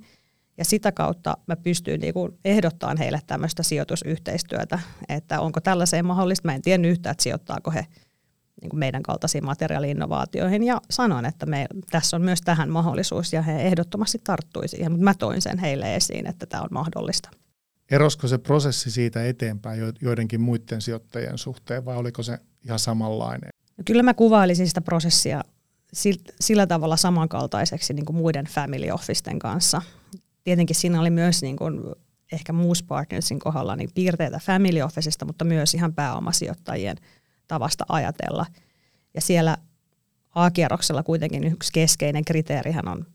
Ja 0.57 0.65
sitä 0.65 0.91
kautta 0.91 1.37
mä 1.47 1.55
pystyin 1.55 2.01
niinku 2.01 2.37
ehdottamaan 2.45 2.97
heille 2.97 3.19
tämmöistä 3.27 3.63
sijoitusyhteistyötä, 3.63 4.79
että 5.09 5.39
onko 5.39 5.61
tällaiseen 5.61 6.05
mahdollista. 6.05 6.47
Mä 6.47 6.55
en 6.55 6.61
tiennyt 6.61 6.91
yhtään, 6.91 7.11
että 7.11 7.23
sijoittaako 7.23 7.71
he 7.71 7.85
niin 8.61 8.69
kuin 8.69 8.79
meidän 8.79 9.03
kaltaisiin 9.03 9.45
materiaali-innovaatioihin 9.45 10.63
ja 10.63 10.81
sanoin, 10.89 11.25
että 11.25 11.45
me, 11.45 11.67
tässä 11.91 12.17
on 12.17 12.21
myös 12.21 12.41
tähän 12.41 12.69
mahdollisuus 12.69 13.33
ja 13.33 13.41
he 13.41 13.61
ehdottomasti 13.61 14.21
tarttui 14.23 14.67
siihen, 14.67 14.91
mutta 14.91 15.03
mä 15.03 15.13
toin 15.13 15.41
sen 15.41 15.57
heille 15.57 15.95
esiin, 15.95 16.27
että 16.27 16.45
tämä 16.45 16.63
on 16.63 16.69
mahdollista. 16.71 17.29
Erosko 17.91 18.27
se 18.27 18.37
prosessi 18.37 18.91
siitä 18.91 19.25
eteenpäin 19.25 19.79
joidenkin 20.01 20.41
muiden 20.41 20.81
sijoittajien 20.81 21.37
suhteen 21.37 21.85
vai 21.85 21.97
oliko 21.97 22.23
se 22.23 22.37
ihan 22.65 22.79
samanlainen? 22.79 23.49
No 23.77 23.83
kyllä 23.85 24.03
mä 24.03 24.13
kuvailisin 24.13 24.67
sitä 24.67 24.81
prosessia 24.81 25.43
sillä 26.41 26.67
tavalla 26.67 26.97
samankaltaiseksi 26.97 27.93
niin 27.93 28.05
kuin 28.05 28.15
muiden 28.15 28.45
family 28.45 28.91
officeten 28.91 29.39
kanssa. 29.39 29.81
Tietenkin 30.43 30.75
siinä 30.75 31.01
oli 31.01 31.09
myös 31.09 31.41
niin 31.41 31.55
kuin 31.55 31.81
ehkä 32.31 32.53
Moose 32.53 32.85
Partnersin 32.87 33.39
kohdalla 33.39 33.75
niin 33.75 33.89
piirteitä 33.95 34.39
family 34.43 34.81
officesta, 34.81 35.25
mutta 35.25 35.45
myös 35.45 35.73
ihan 35.73 35.93
pääomasijoittajien– 35.93 36.97
tavasta 37.47 37.85
ajatella. 37.89 38.45
Ja 39.13 39.21
siellä 39.21 39.57
A-kierroksella 40.35 41.03
kuitenkin 41.03 41.43
yksi 41.43 41.73
keskeinen 41.73 42.25
kriteerihän 42.25 42.87
on 42.87 43.05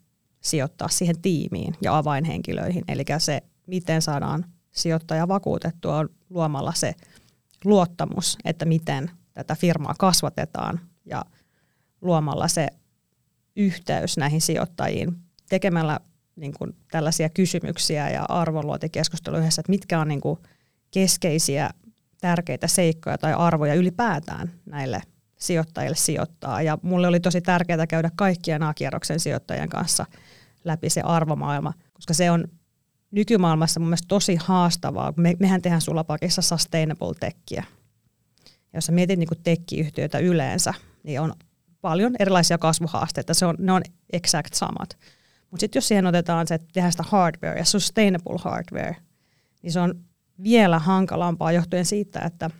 sijoittaa 0.41 0.89
siihen 0.89 1.21
tiimiin 1.23 1.75
ja 1.83 1.97
avainhenkilöihin. 1.97 2.85
Eli 2.89 3.05
se, 3.19 3.43
miten 3.67 4.03
saadaan 4.03 4.45
sijoittaja 4.73 5.29
vakuutettua, 5.29 5.97
on 5.97 6.09
luomalla 6.31 6.73
se 6.73 6.95
luottamus, 7.65 8.39
että 8.45 8.65
miten 8.65 9.11
tätä 9.35 9.55
firmaa 9.55 9.95
kasvatetaan 9.99 10.81
ja 11.05 11.25
luomalla 12.01 12.49
se 12.49 12.69
yhteys 13.57 14.17
näihin 14.17 14.41
sijoittajiin 14.41 15.17
tekemällä 15.49 16.01
niin 16.37 16.55
kuin 16.59 16.77
tällaisia 16.91 17.29
kysymyksiä 17.29 18.11
ja 18.11 18.25
arvonluotikeskusteluja 18.29 19.41
yhdessä, 19.41 19.61
että 19.61 19.73
mitkä 19.73 20.01
on 20.01 20.09
niin 20.09 20.21
kuin 20.21 20.39
keskeisiä 20.91 21.71
tärkeitä 22.21 22.67
seikkoja 22.67 23.19
tai 23.19 23.33
arvoja 23.33 23.75
ylipäätään 23.75 24.53
näille 24.67 25.03
sijoittajille 25.37 25.97
sijoittaa. 25.97 26.63
Ja 26.63 26.79
mulle 26.83 27.09
oli 27.09 27.21
tosi 27.21 27.41
tärkeää 27.41 27.87
käydä 27.87 28.11
kaikkien 28.17 28.63
A-kierroksen 28.63 29.21
sijoittajien 29.21 29.69
kanssa 29.69 30.07
läpi 30.65 30.91
se 30.91 31.01
arvomaailma, 31.01 31.73
koska 31.93 32.15
se 32.15 32.31
on 32.31 32.45
nykymaailmassa 33.11 33.81
mun 33.81 33.89
mielestä 33.89 34.09
tosi 34.09 34.37
haastavaa. 34.37 35.13
Me, 35.17 35.37
mehän 35.39 35.63
tehdään 35.63 35.81
Sulapakissa 35.81 36.43
sustainable 36.43 37.15
techia. 37.21 37.65
Jos 38.75 38.87
sä 38.87 38.93
mietit 38.93 39.19
niin 39.19 39.29
tekkiyhtiöitä 39.43 40.19
yleensä, 40.19 40.75
niin 41.03 41.21
on 41.21 41.33
paljon 41.81 42.17
erilaisia 42.19 42.59
kasvuhaasteita. 42.59 43.35
Se 43.35 43.47
on, 43.47 43.55
ne 43.59 43.73
on 43.73 43.83
exact 44.13 44.55
samat. 44.55 44.99
Mutta 45.51 45.61
sitten 45.61 45.77
jos 45.77 45.89
siihen 45.89 46.07
otetaan 46.07 46.47
se, 46.47 46.55
että 46.55 46.69
tehdään 46.73 46.93
sitä 46.93 47.05
hardware 47.09 47.59
ja 47.59 47.65
sustainable 47.65 48.39
hardware, 48.39 48.97
niin 49.63 49.73
se 49.73 49.81
on 49.81 49.95
vielä 50.43 50.79
hankalampaa 50.79 51.53
johtuen 51.53 51.85
siitä, 51.85 52.21
että 52.21 52.51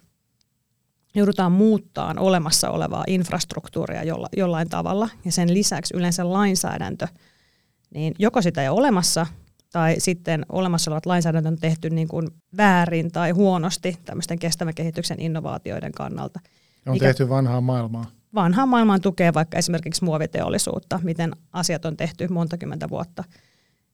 joudutaan 1.15 1.53
muuttaa 1.53 2.15
olemassa 2.19 2.71
olevaa 2.71 3.05
infrastruktuuria 3.07 4.05
jolla, 4.05 4.29
jollain 4.37 4.69
tavalla. 4.69 5.09
Ja 5.25 5.33
sen 5.33 5.55
lisäksi 5.55 5.97
yleensä 5.97 6.33
lainsäädäntö, 6.33 7.09
niin 7.95 8.15
joko 8.19 8.43
sitä 8.43 8.63
ei 8.63 8.69
ole 8.69 8.79
olemassa, 8.79 9.27
tai 9.73 9.95
sitten 9.99 10.47
olemassa 10.49 10.91
olevat 10.91 11.07
lainsäädäntö 11.07 11.49
on 11.49 11.59
tehty 11.59 11.91
niin 11.91 12.09
kuin 12.09 12.29
väärin 12.57 13.13
tai 13.13 13.31
huonosti 13.31 13.97
tämmöisten 14.05 14.39
kestävän 14.39 14.75
kehityksen 14.75 15.21
innovaatioiden 15.21 15.93
kannalta. 15.93 16.41
On 16.87 16.93
Mikä 16.93 17.07
tehty 17.07 17.29
vanhaa 17.29 17.61
maailmaa. 17.61 18.07
Vanhaa 18.35 18.67
maailmaan 18.67 19.01
tukee 19.01 19.35
vaikka 19.35 19.59
esimerkiksi 19.59 20.05
muoviteollisuutta, 20.05 21.01
miten 21.03 21.33
asiat 21.53 21.85
on 21.85 21.97
tehty 21.97 22.29
monta 22.29 22.59
kymmentä 22.59 22.89
vuotta. 22.89 23.25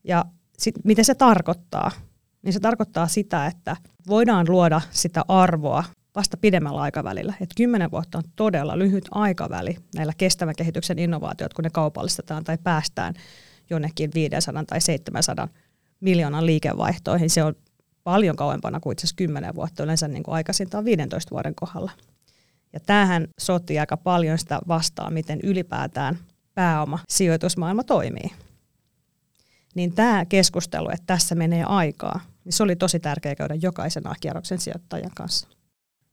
Ja 0.04 0.24
sit, 0.58 0.74
miten 0.84 1.04
se 1.04 1.14
tarkoittaa? 1.14 1.90
Niin 2.46 2.52
se 2.52 2.60
tarkoittaa 2.60 3.06
sitä, 3.08 3.46
että 3.46 3.76
voidaan 4.08 4.46
luoda 4.48 4.80
sitä 4.90 5.24
arvoa 5.28 5.84
vasta 6.14 6.36
pidemmällä 6.36 6.80
aikavälillä. 6.80 7.34
Et 7.40 7.50
kymmenen 7.56 7.90
vuotta 7.90 8.18
on 8.18 8.24
todella 8.36 8.78
lyhyt 8.78 9.04
aikaväli 9.10 9.76
näillä 9.94 10.12
kestävän 10.18 10.54
kehityksen 10.56 10.98
innovaatiot, 10.98 11.54
kun 11.54 11.62
ne 11.62 11.70
kaupallistetaan 11.70 12.44
tai 12.44 12.58
päästään 12.62 13.14
jonnekin 13.70 14.10
500 14.14 14.64
tai 14.64 14.80
700 14.80 15.48
miljoonan 16.00 16.46
liikevaihtoihin. 16.46 17.30
Se 17.30 17.44
on 17.44 17.54
paljon 18.04 18.36
kauempana 18.36 18.80
kuin 18.80 18.92
itse 18.92 19.00
asiassa 19.00 19.16
10 19.16 19.54
vuotta, 19.54 19.82
yleensä 19.82 20.08
niin 20.08 20.22
kuin 20.22 20.34
aikaisintaan 20.34 20.84
15 20.84 21.30
vuoden 21.30 21.54
kohdalla. 21.54 21.90
Ja 22.72 22.80
tämähän 22.80 23.28
sotti 23.38 23.78
aika 23.78 23.96
paljon 23.96 24.38
sitä 24.38 24.58
vastaan, 24.68 25.12
miten 25.12 25.40
ylipäätään 25.42 26.18
pääoma 26.54 26.98
sijoitusmaailma 27.08 27.84
toimii. 27.84 28.30
Niin 29.74 29.92
tämä 29.92 30.24
keskustelu, 30.24 30.90
että 30.90 31.06
tässä 31.06 31.34
menee 31.34 31.64
aikaa, 31.64 32.20
niin 32.46 32.52
se 32.52 32.62
oli 32.62 32.76
tosi 32.76 33.00
tärkeää 33.00 33.34
käydä 33.34 33.54
jokaisen 33.54 34.06
A-kierroksen 34.06 34.60
sijoittajan 34.60 35.10
kanssa. 35.16 35.48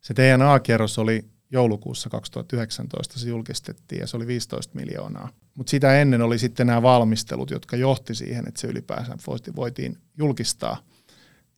Se 0.01 0.13
teidän 0.13 0.41
A-kierros 0.41 0.99
oli 0.99 1.25
joulukuussa 1.51 2.09
2019 2.09 3.19
se 3.19 3.29
julkistettiin 3.29 3.99
ja 3.99 4.07
se 4.07 4.17
oli 4.17 4.27
15 4.27 4.75
miljoonaa. 4.75 5.29
Mutta 5.55 5.71
sitä 5.71 6.01
ennen 6.01 6.21
oli 6.21 6.39
sitten 6.39 6.67
nämä 6.67 6.81
valmistelut, 6.81 7.51
jotka 7.51 7.75
johti 7.75 8.15
siihen, 8.15 8.47
että 8.47 8.61
se 8.61 8.67
ylipäänsä 8.67 9.17
voitiin 9.55 9.97
julkistaa. 10.17 10.77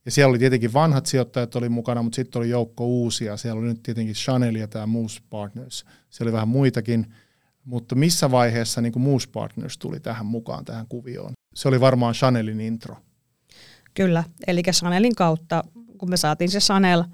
Ja 0.05 0.12
siellä 0.12 0.29
oli 0.29 0.39
tietenkin 0.39 0.74
vanhat 0.74 1.05
sijoittajat 1.05 1.55
oli 1.55 1.70
mukana, 1.70 2.03
mutta 2.03 2.15
sitten 2.15 2.39
oli 2.39 2.50
joukko 2.50 2.86
uusia. 2.86 3.38
Siellä 3.38 3.60
oli 3.60 3.67
nyt 3.67 3.84
tietenkin 3.84 4.15
Chanel 4.15 4.55
ja 4.55 4.67
tämä 4.67 4.86
Moose 4.86 5.22
Partners. 5.29 5.86
Siellä 6.10 6.29
oli 6.29 6.34
vähän 6.34 6.48
muitakin. 6.48 7.13
Mutta 7.65 7.96
missä 7.96 8.32
vaiheessa 8.32 8.82
niin 8.82 9.01
Moose 9.01 9.29
Partners 9.29 9.77
tuli 9.77 10.00
tähän 10.00 10.25
mukaan, 10.25 10.65
tähän 10.65 10.86
kuvioon? 10.89 11.32
Se 11.55 11.67
oli 11.67 11.82
varmaan 11.82 12.13
Chanelin 12.13 12.62
intro. 12.62 12.98
Kyllä, 13.95 14.23
eli 14.47 14.63
Chanelin 14.63 15.15
kautta, 15.15 15.63
kun 15.97 16.09
me 16.09 16.17
saatiin 16.17 16.51
se 16.51 16.59
Chanel– 16.59 17.03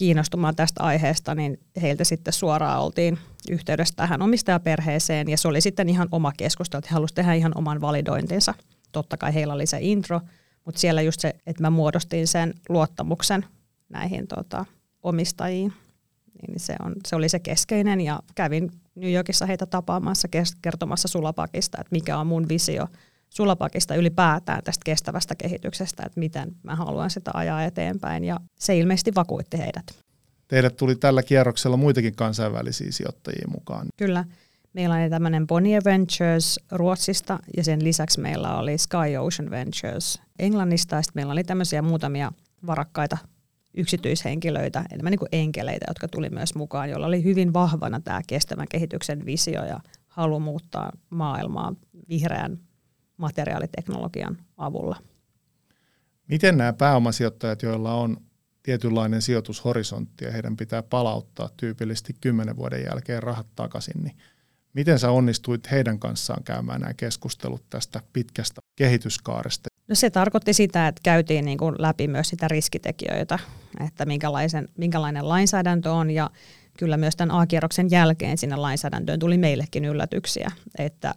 kiinnostumaan 0.00 0.56
tästä 0.56 0.82
aiheesta, 0.82 1.34
niin 1.34 1.60
heiltä 1.82 2.04
sitten 2.04 2.32
suoraan 2.32 2.80
oltiin 2.80 3.18
yhteydessä 3.50 3.94
tähän 3.96 4.22
omistajaperheeseen. 4.22 5.28
Ja 5.28 5.36
se 5.36 5.48
oli 5.48 5.60
sitten 5.60 5.88
ihan 5.88 6.08
oma 6.12 6.32
keskustelu, 6.36 6.78
että 6.78 6.88
he 6.90 6.94
halusivat 6.94 7.14
tehdä 7.14 7.34
ihan 7.34 7.52
oman 7.54 7.80
validointinsa. 7.80 8.54
Totta 8.92 9.16
kai 9.16 9.34
heillä 9.34 9.54
oli 9.54 9.66
se 9.66 9.78
intro, 9.80 10.20
mutta 10.64 10.80
siellä 10.80 11.02
just 11.02 11.20
se, 11.20 11.34
että 11.46 11.62
mä 11.62 11.70
muodostin 11.70 12.26
sen 12.26 12.54
luottamuksen 12.68 13.44
näihin 13.88 14.26
tota, 14.26 14.64
omistajiin, 15.02 15.72
niin 16.48 16.60
se, 16.60 16.76
on, 16.84 16.94
se 17.06 17.16
oli 17.16 17.28
se 17.28 17.38
keskeinen 17.38 18.00
ja 18.00 18.20
kävin 18.34 18.70
New 18.94 19.12
Yorkissa 19.12 19.46
heitä 19.46 19.66
tapaamassa 19.66 20.28
kertomassa 20.62 21.08
Sulapakista, 21.08 21.78
että 21.80 21.94
mikä 21.96 22.18
on 22.18 22.26
mun 22.26 22.48
visio 22.48 22.86
Sulapakista 23.30 23.94
ylipäätään 23.94 24.62
tästä 24.64 24.82
kestävästä 24.84 25.34
kehityksestä, 25.34 26.02
että 26.06 26.20
miten 26.20 26.56
mä 26.62 26.76
haluan 26.76 27.10
sitä 27.10 27.30
ajaa 27.34 27.64
eteenpäin 27.64 28.24
ja 28.24 28.40
se 28.58 28.78
ilmeisesti 28.78 29.14
vakuutti 29.14 29.58
heidät. 29.58 29.84
Teidät 30.48 30.76
tuli 30.76 30.96
tällä 30.96 31.22
kierroksella 31.22 31.76
muitakin 31.76 32.14
kansainvälisiä 32.16 32.92
sijoittajia 32.92 33.48
mukaan. 33.48 33.86
Kyllä. 33.96 34.24
Meillä 34.72 34.94
oli 34.94 35.10
tämmöinen 35.10 35.46
Bonnier 35.46 35.82
Ventures 35.84 36.60
Ruotsista 36.70 37.38
ja 37.56 37.64
sen 37.64 37.84
lisäksi 37.84 38.20
meillä 38.20 38.58
oli 38.58 38.78
Sky 38.78 39.16
Ocean 39.20 39.50
Ventures 39.50 40.20
Englannista 40.38 40.96
ja 40.96 41.02
meillä 41.14 41.32
oli 41.32 41.44
tämmöisiä 41.44 41.82
muutamia 41.82 42.32
varakkaita 42.66 43.18
yksityishenkilöitä, 43.74 44.84
enemmän 44.92 45.10
niin 45.10 45.18
kuin 45.18 45.28
enkeleitä, 45.32 45.86
jotka 45.88 46.08
tuli 46.08 46.30
myös 46.30 46.54
mukaan, 46.54 46.90
joilla 46.90 47.06
oli 47.06 47.24
hyvin 47.24 47.52
vahvana 47.52 48.00
tämä 48.00 48.20
kestävän 48.26 48.68
kehityksen 48.70 49.26
visio 49.26 49.64
ja 49.64 49.80
halu 50.08 50.40
muuttaa 50.40 50.92
maailmaa 51.10 51.74
vihreän 52.08 52.58
materiaaliteknologian 53.20 54.36
avulla. 54.56 54.96
Miten 56.28 56.58
nämä 56.58 56.72
pääomasijoittajat, 56.72 57.62
joilla 57.62 57.94
on 57.94 58.16
tietynlainen 58.62 59.22
sijoitushorisontti 59.22 60.24
ja 60.24 60.32
heidän 60.32 60.56
pitää 60.56 60.82
palauttaa 60.82 61.50
tyypillisesti 61.56 62.16
kymmenen 62.20 62.56
vuoden 62.56 62.84
jälkeen 62.84 63.22
rahat 63.22 63.46
takaisin, 63.56 64.02
niin 64.02 64.16
miten 64.72 64.98
sä 64.98 65.10
onnistuit 65.10 65.70
heidän 65.70 65.98
kanssaan 65.98 66.44
käymään 66.44 66.80
nämä 66.80 66.94
keskustelut 66.94 67.62
tästä 67.70 68.00
pitkästä 68.12 68.60
kehityskaaresta? 68.76 69.68
No 69.88 69.94
se 69.94 70.10
tarkoitti 70.10 70.52
sitä, 70.52 70.88
että 70.88 71.00
käytiin 71.04 71.44
niin 71.44 71.58
kuin 71.58 71.74
läpi 71.78 72.08
myös 72.08 72.28
sitä 72.28 72.48
riskitekijöitä, 72.48 73.38
että 73.86 74.06
minkälaisen, 74.06 74.68
minkälainen 74.78 75.28
lainsäädäntö 75.28 75.92
on 75.92 76.10
ja 76.10 76.30
kyllä 76.78 76.96
myös 76.96 77.16
tämän 77.16 77.36
A-kierroksen 77.36 77.90
jälkeen 77.90 78.38
sinne 78.38 78.56
lainsäädäntöön 78.56 79.18
tuli 79.18 79.38
meillekin 79.38 79.84
yllätyksiä, 79.84 80.50
että 80.78 81.14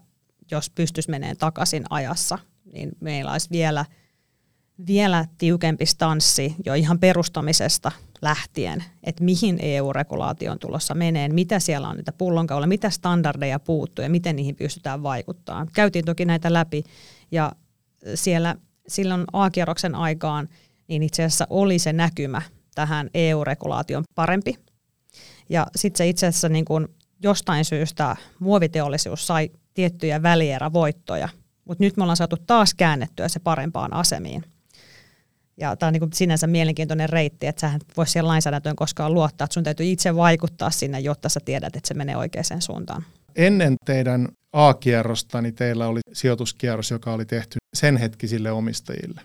jos 0.52 0.70
pystyisi 0.70 1.10
menemään 1.10 1.38
takaisin 1.38 1.84
ajassa, 1.90 2.40
niin 2.74 2.92
meillä 3.00 3.32
olisi 3.32 3.50
vielä, 3.52 3.86
vielä 4.88 5.26
tiukempi 5.38 5.86
stanssi 5.86 6.56
jo 6.66 6.74
ihan 6.74 7.00
perustamisesta 7.00 7.92
lähtien, 8.22 8.84
että 9.04 9.24
mihin 9.24 9.60
EU-regulaatio 9.62 10.52
on 10.52 10.60
tulossa 10.60 10.96
meneen, 10.96 11.36
mitä 11.36 11.60
siellä 11.60 11.90
on 11.90 11.96
niitä 11.96 12.12
pullonkaula, 12.12 12.68
mitä 12.68 12.90
standardeja 12.90 13.60
puuttuu 13.60 14.04
ja 14.04 14.10
miten 14.10 14.36
niihin 14.36 14.56
pystytään 14.56 15.04
vaikuttamaan. 15.04 15.70
Käytiin 15.74 16.06
toki 16.06 16.26
näitä 16.26 16.54
läpi 16.54 16.84
ja 17.32 17.52
siellä 18.16 18.56
silloin 18.88 19.24
A-kierroksen 19.34 19.96
aikaan 19.96 20.50
niin 20.88 21.04
itse 21.04 21.24
asiassa 21.24 21.48
oli 21.50 21.80
se 21.80 21.94
näkymä 21.94 22.42
tähän 22.76 23.10
EU-regulaation 23.14 24.04
parempi. 24.16 24.56
Ja 25.50 25.68
sitten 25.76 25.98
se 25.98 26.08
itse 26.08 26.28
asiassa 26.28 26.50
niin 26.50 26.66
kun 26.66 26.90
jostain 27.24 27.66
syystä 27.66 28.16
muoviteollisuus 28.40 29.28
sai 29.28 29.50
tiettyjä 29.74 30.22
välierävoittoja. 30.22 31.30
Mutta 31.66 31.84
nyt 31.84 31.98
me 31.98 32.04
ollaan 32.04 32.18
saatu 32.18 32.38
taas 32.48 32.74
käännettyä 32.74 33.28
se 33.28 33.40
parempaan 33.40 33.94
asemiin. 33.94 34.44
Ja 35.58 35.76
tämä 35.76 35.88
on 35.88 35.94
niin 35.94 36.14
sinänsä 36.14 36.48
mielenkiintoinen 36.48 37.10
reitti, 37.10 37.48
että 37.48 37.60
sä 37.60 37.80
voi 37.98 38.08
siihen 38.08 38.28
lainsäädäntöön 38.28 38.76
koskaan 38.76 39.14
luottaa, 39.14 39.46
että 39.46 39.54
sun 39.54 39.64
täytyy 39.64 39.86
itse 39.86 40.16
vaikuttaa 40.16 40.72
sinne, 40.72 41.00
jotta 41.00 41.30
sä 41.30 41.40
tiedät, 41.46 41.76
että 41.76 41.88
se 41.88 41.94
menee 41.94 42.18
oikeaan 42.18 42.62
suuntaan. 42.62 43.06
Ennen 43.36 43.76
teidän 43.86 44.28
A-kierrosta, 44.54 45.42
niin 45.42 45.56
teillä 45.56 45.88
oli 45.88 46.00
sijoituskierros, 46.14 46.92
joka 46.92 47.14
oli 47.14 47.26
tehty 47.26 47.58
sen 47.74 47.98
hetkisille 47.98 48.52
omistajille. 48.52 49.22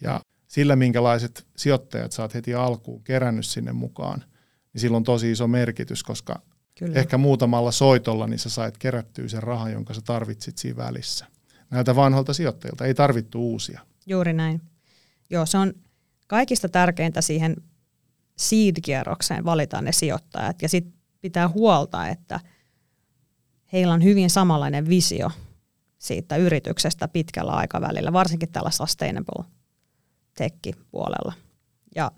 Ja 0.00 0.20
sillä, 0.46 0.76
minkälaiset 0.76 1.46
sijoittajat 1.56 2.12
saat 2.12 2.34
heti 2.34 2.54
alkuun 2.54 3.04
kerännyt 3.04 3.46
sinne 3.46 3.72
mukaan, 3.72 4.24
niin 4.72 4.80
sillä 4.80 4.96
on 4.96 5.04
tosi 5.04 5.30
iso 5.30 5.48
merkitys, 5.48 6.02
koska 6.02 6.42
Kyllä. 6.80 6.98
Ehkä 6.98 7.18
muutamalla 7.18 7.72
soitolla 7.72 8.26
niin 8.26 8.38
sä 8.38 8.50
sait 8.50 8.78
kerättyä 8.78 9.28
sen 9.28 9.42
rahan, 9.42 9.72
jonka 9.72 9.94
sä 9.94 10.00
tarvitsit 10.00 10.58
siinä 10.58 10.76
välissä. 10.76 11.26
Näiltä 11.70 11.96
vanhoilta 11.96 12.34
sijoittajilta 12.34 12.84
ei 12.84 12.94
tarvittu 12.94 13.50
uusia. 13.50 13.80
Juuri 14.06 14.32
näin. 14.32 14.60
Joo, 15.30 15.46
se 15.46 15.58
on 15.58 15.74
kaikista 16.26 16.68
tärkeintä 16.68 17.20
siihen 17.20 17.56
seed-kierrokseen 18.36 19.44
valita 19.44 19.82
ne 19.82 19.92
sijoittajat. 19.92 20.62
Ja 20.62 20.68
sitten 20.68 20.94
pitää 21.20 21.48
huolta, 21.48 22.08
että 22.08 22.40
heillä 23.72 23.94
on 23.94 24.04
hyvin 24.04 24.30
samanlainen 24.30 24.88
visio 24.88 25.30
siitä 25.98 26.36
yrityksestä 26.36 27.08
pitkällä 27.08 27.52
aikavälillä, 27.52 28.12
varsinkin 28.12 28.52
tällä 28.52 28.70
sustainable 28.70 29.44
tech-puolella. 30.34 31.32
Ja 31.94 32.10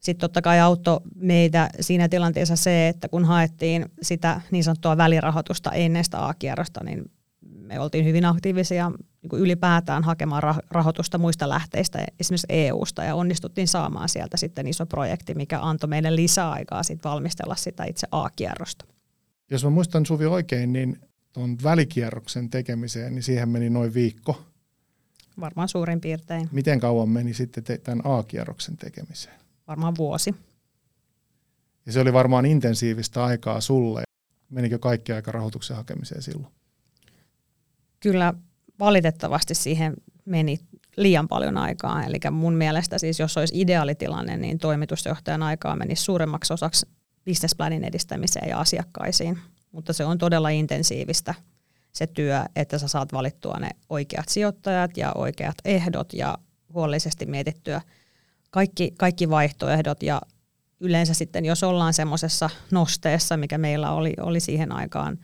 sitten 0.00 0.20
totta 0.20 0.42
kai 0.42 0.60
auttoi 0.60 1.00
meitä 1.14 1.70
siinä 1.80 2.08
tilanteessa 2.08 2.56
se, 2.56 2.88
että 2.88 3.08
kun 3.08 3.24
haettiin 3.24 3.86
sitä 4.02 4.40
niin 4.50 4.64
sanottua 4.64 4.96
välirahoitusta 4.96 5.72
ennen 5.72 6.04
sitä 6.04 6.26
A-kierrosta, 6.26 6.84
niin 6.84 7.10
me 7.40 7.80
oltiin 7.80 8.04
hyvin 8.04 8.24
aktiivisia 8.24 8.92
niin 9.22 9.30
kuin 9.30 9.42
ylipäätään 9.42 10.04
hakemaan 10.04 10.42
rahoitusta 10.70 11.18
muista 11.18 11.48
lähteistä, 11.48 12.04
esimerkiksi 12.20 12.46
EU-sta, 12.50 13.04
ja 13.04 13.14
onnistuttiin 13.14 13.68
saamaan 13.68 14.08
sieltä 14.08 14.36
sitten 14.36 14.66
iso 14.66 14.86
projekti, 14.86 15.34
mikä 15.34 15.60
antoi 15.60 15.88
meille 15.88 16.16
lisäaikaa 16.16 16.82
sitten 16.82 17.10
valmistella 17.10 17.56
sitä 17.56 17.84
itse 17.84 18.06
A-kierrosta. 18.12 18.84
Jos 19.50 19.64
mä 19.64 19.70
muistan 19.70 20.06
Suvi 20.06 20.26
oikein, 20.26 20.72
niin 20.72 21.00
tuon 21.32 21.56
välikierroksen 21.62 22.50
tekemiseen, 22.50 23.14
niin 23.14 23.22
siihen 23.22 23.48
meni 23.48 23.70
noin 23.70 23.94
viikko. 23.94 24.44
Varmaan 25.40 25.68
suurin 25.68 26.00
piirtein. 26.00 26.48
Miten 26.52 26.80
kauan 26.80 27.08
meni 27.08 27.34
sitten 27.34 27.64
te- 27.64 27.78
tämän 27.78 28.00
A-kierroksen 28.04 28.76
tekemiseen? 28.76 29.34
Varmaan 29.68 29.94
vuosi. 29.98 30.34
Ja 31.86 31.92
se 31.92 32.00
oli 32.00 32.12
varmaan 32.12 32.46
intensiivistä 32.46 33.24
aikaa 33.24 33.60
sulle. 33.60 34.02
Menikö 34.50 34.78
kaikki 34.78 35.12
aika 35.12 35.32
rahoituksen 35.32 35.76
hakemiseen 35.76 36.22
silloin? 36.22 36.52
Kyllä 38.00 38.34
valitettavasti 38.78 39.54
siihen 39.54 39.94
meni 40.24 40.60
liian 40.96 41.28
paljon 41.28 41.56
aikaa. 41.56 42.04
Eli 42.04 42.18
mun 42.30 42.54
mielestä 42.54 42.98
siis 42.98 43.18
jos 43.18 43.36
olisi 43.36 43.60
ideaalitilanne, 43.60 44.36
niin 44.36 44.58
toimitusjohtajan 44.58 45.42
aikaa 45.42 45.76
menisi 45.76 46.04
suuremmaksi 46.04 46.52
osaksi 46.52 46.86
businessplanin 47.24 47.84
edistämiseen 47.84 48.48
ja 48.48 48.60
asiakkaisiin. 48.60 49.38
Mutta 49.72 49.92
se 49.92 50.04
on 50.04 50.18
todella 50.18 50.48
intensiivistä 50.48 51.34
se 51.92 52.06
työ, 52.06 52.44
että 52.56 52.78
sä 52.78 52.88
saat 52.88 53.12
valittua 53.12 53.56
ne 53.60 53.70
oikeat 53.88 54.28
sijoittajat 54.28 54.96
ja 54.96 55.12
oikeat 55.14 55.56
ehdot 55.64 56.12
ja 56.12 56.38
huolellisesti 56.74 57.26
mietittyä– 57.26 57.80
kaikki, 58.50 58.90
kaikki 58.98 59.30
vaihtoehdot 59.30 60.02
ja 60.02 60.20
yleensä 60.80 61.14
sitten, 61.14 61.44
jos 61.44 61.62
ollaan 61.62 61.94
semmoisessa 61.94 62.50
nosteessa, 62.70 63.36
mikä 63.36 63.58
meillä 63.58 63.90
oli, 63.90 64.14
oli 64.20 64.40
siihen 64.40 64.72
aikaan, 64.72 65.18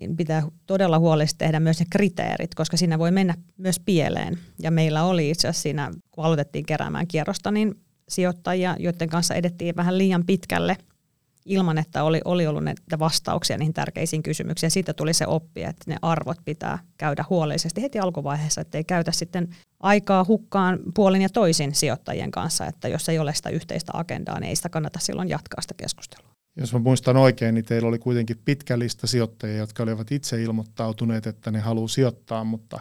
niin 0.00 0.16
pitää 0.16 0.42
todella 0.66 0.98
huolellisesti 0.98 1.38
tehdä 1.38 1.60
myös 1.60 1.80
ne 1.80 1.86
kriteerit, 1.90 2.54
koska 2.54 2.76
siinä 2.76 2.98
voi 2.98 3.10
mennä 3.10 3.34
myös 3.56 3.80
pieleen. 3.80 4.38
Ja 4.62 4.70
meillä 4.70 5.04
oli 5.04 5.30
itse 5.30 5.48
asiassa 5.48 5.62
siinä, 5.62 5.90
kun 6.10 6.24
aloitettiin 6.24 6.66
keräämään 6.66 7.06
kierrosta, 7.06 7.50
niin 7.50 7.74
sijoittajia, 8.08 8.76
joiden 8.78 9.08
kanssa 9.08 9.34
edettiin 9.34 9.76
vähän 9.76 9.98
liian 9.98 10.26
pitkälle 10.26 10.76
ilman, 11.44 11.78
että 11.78 12.04
oli, 12.04 12.20
oli 12.24 12.46
ollut 12.46 12.64
näitä 12.64 12.98
vastauksia 12.98 13.58
niihin 13.58 13.74
tärkeisiin 13.74 14.22
kysymyksiin. 14.22 14.70
Siitä 14.70 14.92
tuli 14.92 15.14
se 15.14 15.26
oppi, 15.26 15.62
että 15.62 15.84
ne 15.86 15.96
arvot 16.02 16.38
pitää 16.44 16.78
käydä 16.98 17.24
huolellisesti 17.30 17.82
heti 17.82 17.98
alkuvaiheessa, 17.98 18.60
ettei 18.60 18.84
käytä 18.84 19.12
sitten 19.12 19.48
aikaa 19.80 20.24
hukkaan 20.28 20.78
puolin 20.94 21.22
ja 21.22 21.28
toisin 21.28 21.74
sijoittajien 21.74 22.30
kanssa, 22.30 22.66
että 22.66 22.88
jos 22.88 23.08
ei 23.08 23.18
ole 23.18 23.34
sitä 23.34 23.50
yhteistä 23.50 23.92
agendaa, 23.94 24.40
niin 24.40 24.48
ei 24.48 24.56
sitä 24.56 24.68
kannata 24.68 24.98
silloin 24.98 25.28
jatkaa 25.28 25.62
sitä 25.62 25.74
keskustelua. 25.76 26.30
Jos 26.56 26.72
mä 26.72 26.78
muistan 26.78 27.16
oikein, 27.16 27.54
niin 27.54 27.64
teillä 27.64 27.88
oli 27.88 27.98
kuitenkin 27.98 28.40
pitkä 28.44 28.78
lista 28.78 29.06
sijoittajia, 29.06 29.56
jotka 29.56 29.82
olivat 29.82 30.12
itse 30.12 30.42
ilmoittautuneet, 30.42 31.26
että 31.26 31.50
ne 31.50 31.60
haluaa 31.60 31.88
sijoittaa, 31.88 32.44
mutta 32.44 32.80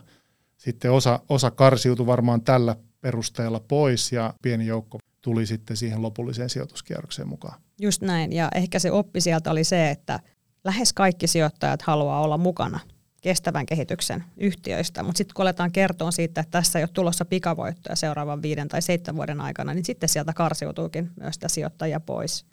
sitten 0.58 0.91
osa, 0.91 1.19
osa 1.30 1.52
karsiutui 1.52 2.06
varmaan 2.06 2.41
tällä 2.41 2.76
perusteella 3.02 3.60
pois 3.60 4.12
ja 4.12 4.34
pieni 4.41 4.67
joukko 4.67 5.00
tuli 5.21 5.45
sitten 5.45 5.77
siihen 5.77 6.01
lopulliseen 6.01 6.49
sijoituskierrokseen 6.49 7.27
mukaan. 7.27 7.62
Just 7.82 8.01
näin, 8.01 8.34
ja 8.34 8.49
ehkä 8.55 8.79
se 8.79 8.91
oppi 8.91 9.21
sieltä 9.21 9.51
oli 9.51 9.63
se, 9.63 9.89
että 9.89 10.19
lähes 10.63 10.93
kaikki 10.93 11.27
sijoittajat 11.27 11.82
haluaa 11.82 12.21
olla 12.21 12.38
mukana 12.38 12.79
kestävän 13.21 13.65
kehityksen 13.65 14.23
yhtiöistä, 14.38 15.03
mutta 15.03 15.17
sitten 15.17 15.34
kun 15.34 15.43
aletaan 15.43 15.71
kertoa 15.71 16.12
siitä, 16.12 16.41
että 16.41 16.51
tässä 16.51 16.79
ei 16.79 16.84
ole 16.84 16.89
tulossa 16.93 17.25
pikavoittoja 17.25 17.95
seuraavan 17.95 18.41
viiden 18.41 18.67
tai 18.67 18.82
seitsemän 18.82 19.17
vuoden 19.17 19.41
aikana, 19.41 19.73
niin 19.73 19.86
sitten 19.86 20.10
sieltä 20.10 20.34
karsiutuukin 20.34 21.12
myös 21.15 21.34
sitä 21.34 21.47
sijoittajia 21.47 21.99
pois. 21.99 22.45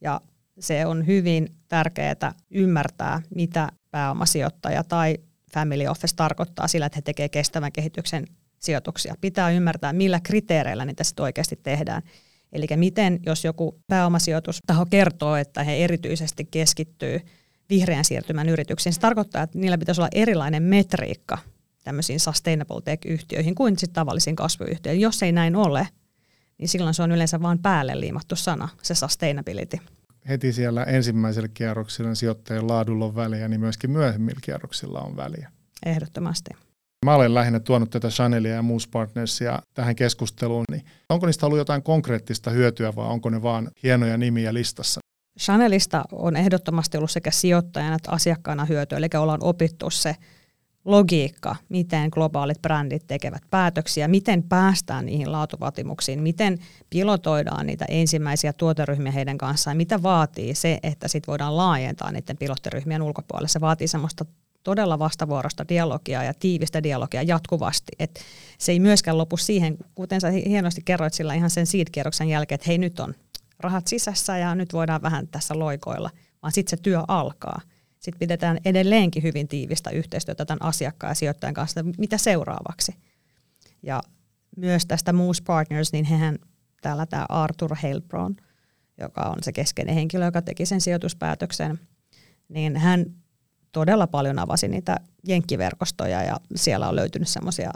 Ja 0.00 0.20
se 0.60 0.86
on 0.86 1.06
hyvin 1.06 1.48
tärkeää 1.68 2.34
ymmärtää, 2.50 3.22
mitä 3.34 3.68
pääomasijoittaja 3.90 4.84
tai 4.84 5.18
family 5.54 5.86
office 5.86 6.16
tarkoittaa 6.16 6.68
sillä, 6.68 6.86
että 6.86 6.96
he 6.96 7.02
tekevät 7.02 7.32
kestävän 7.32 7.72
kehityksen 7.72 8.26
sijoituksia. 8.64 9.14
Pitää 9.20 9.50
ymmärtää, 9.50 9.92
millä 9.92 10.20
kriteereillä 10.20 10.84
niitä 10.84 11.04
sitten 11.04 11.22
oikeasti 11.22 11.60
tehdään. 11.62 12.02
Eli 12.52 12.66
miten, 12.76 13.20
jos 13.26 13.44
joku 13.44 13.80
pääomasijoitustaho 13.86 14.86
kertoo, 14.86 15.36
että 15.36 15.64
he 15.64 15.76
erityisesti 15.76 16.44
keskittyy 16.44 17.20
vihreän 17.70 18.04
siirtymän 18.04 18.48
yrityksiin, 18.48 18.92
se 18.92 19.00
tarkoittaa, 19.00 19.42
että 19.42 19.58
niillä 19.58 19.78
pitäisi 19.78 20.00
olla 20.00 20.08
erilainen 20.14 20.62
metriikka 20.62 21.38
tämmöisiin 21.84 22.20
sustainable 22.20 22.80
tech-yhtiöihin 22.84 23.54
kuin 23.54 23.78
sitten 23.78 23.94
tavallisiin 23.94 24.36
kasvuyhtiöihin. 24.36 25.00
Jos 25.02 25.22
ei 25.22 25.32
näin 25.32 25.56
ole, 25.56 25.88
niin 26.58 26.68
silloin 26.68 26.94
se 26.94 27.02
on 27.02 27.12
yleensä 27.12 27.42
vain 27.42 27.58
päälle 27.58 28.00
liimattu 28.00 28.36
sana, 28.36 28.68
se 28.82 28.94
sustainability. 28.94 29.78
Heti 30.28 30.52
siellä 30.52 30.84
ensimmäisellä 30.84 31.48
kierroksilla 31.48 32.14
sijoittajien 32.14 32.68
laadulla 32.68 33.04
on 33.04 33.16
väliä, 33.16 33.48
niin 33.48 33.60
myöskin 33.60 33.90
myöhemmillä 33.90 34.40
kierroksilla 34.42 35.00
on 35.00 35.16
väliä. 35.16 35.50
Ehdottomasti. 35.86 36.50
Mä 37.04 37.14
olen 37.14 37.34
lähinnä 37.34 37.60
tuonut 37.60 37.90
tätä 37.90 38.08
Chanelia 38.08 38.54
ja 38.54 38.62
Moose 38.62 38.88
Partnersia 38.90 39.58
tähän 39.74 39.96
keskusteluun, 39.96 40.64
niin 40.70 40.82
onko 41.08 41.26
niistä 41.26 41.46
ollut 41.46 41.58
jotain 41.58 41.82
konkreettista 41.82 42.50
hyötyä 42.50 42.96
vai 42.96 43.06
onko 43.06 43.30
ne 43.30 43.42
vaan 43.42 43.70
hienoja 43.82 44.16
nimiä 44.16 44.54
listassa? 44.54 45.00
Chanelista 45.40 46.04
on 46.12 46.36
ehdottomasti 46.36 46.96
ollut 46.96 47.10
sekä 47.10 47.30
sijoittajana 47.30 47.96
että 47.96 48.10
asiakkaana 48.10 48.64
hyötyä, 48.64 48.98
eli 48.98 49.06
ollaan 49.18 49.44
opittu 49.44 49.90
se 49.90 50.16
logiikka, 50.84 51.56
miten 51.68 52.08
globaalit 52.12 52.62
brändit 52.62 53.06
tekevät 53.06 53.42
päätöksiä, 53.50 54.08
miten 54.08 54.42
päästään 54.42 55.06
niihin 55.06 55.32
laatuvaatimuksiin, 55.32 56.22
miten 56.22 56.58
pilotoidaan 56.90 57.66
niitä 57.66 57.84
ensimmäisiä 57.88 58.52
tuoteryhmiä 58.52 59.12
heidän 59.12 59.38
kanssaan, 59.38 59.76
mitä 59.76 60.02
vaatii 60.02 60.54
se, 60.54 60.78
että 60.82 61.08
sitten 61.08 61.32
voidaan 61.32 61.56
laajentaa 61.56 62.12
niiden 62.12 62.36
pilottiryhmien 62.36 63.02
ulkopuolelle. 63.02 63.48
Se 63.48 63.60
vaatii 63.60 63.88
semmoista 63.88 64.24
todella 64.64 64.98
vastavuorosta 64.98 65.68
dialogia 65.68 66.22
ja 66.22 66.34
tiivistä 66.34 66.82
dialogia 66.82 67.22
jatkuvasti. 67.22 67.92
Et 67.98 68.20
se 68.58 68.72
ei 68.72 68.80
myöskään 68.80 69.18
lopu 69.18 69.36
siihen, 69.36 69.76
kuten 69.94 70.20
sä 70.20 70.30
hienosti 70.30 70.82
kerroit 70.84 71.14
sillä 71.14 71.34
ihan 71.34 71.50
sen 71.50 71.66
seed-kierroksen 71.66 72.28
jälkeen, 72.28 72.54
että 72.56 72.68
hei 72.68 72.78
nyt 72.78 73.00
on 73.00 73.14
rahat 73.60 73.86
sisässä 73.86 74.38
ja 74.38 74.54
nyt 74.54 74.72
voidaan 74.72 75.02
vähän 75.02 75.28
tässä 75.28 75.58
loikoilla, 75.58 76.10
vaan 76.42 76.52
sitten 76.52 76.78
se 76.78 76.82
työ 76.82 77.02
alkaa. 77.08 77.60
Sitten 77.98 78.18
pidetään 78.18 78.58
edelleenkin 78.64 79.22
hyvin 79.22 79.48
tiivistä 79.48 79.90
yhteistyötä 79.90 80.44
tämän 80.44 80.62
asiakkaan 80.62 81.10
ja 81.10 81.14
sijoittajan 81.14 81.54
kanssa, 81.54 81.84
mitä 81.98 82.18
seuraavaksi. 82.18 82.94
Ja 83.82 84.02
myös 84.56 84.86
tästä 84.86 85.12
Moose 85.12 85.42
Partners, 85.42 85.92
niin 85.92 86.04
hehän 86.04 86.38
täällä 86.82 87.06
tämä 87.06 87.26
Arthur 87.28 87.76
Heilbron, 87.82 88.36
joka 89.00 89.20
on 89.20 89.36
se 89.42 89.52
keskeinen 89.52 89.94
henkilö, 89.94 90.24
joka 90.24 90.42
teki 90.42 90.66
sen 90.66 90.80
sijoituspäätöksen, 90.80 91.78
niin 92.48 92.76
hän 92.76 93.06
todella 93.74 94.06
paljon 94.06 94.38
avasi 94.38 94.68
niitä 94.68 94.96
jenkkiverkostoja 95.28 96.22
ja 96.22 96.36
siellä 96.56 96.88
on 96.88 96.96
löytynyt 96.96 97.28
semmoisia 97.28 97.70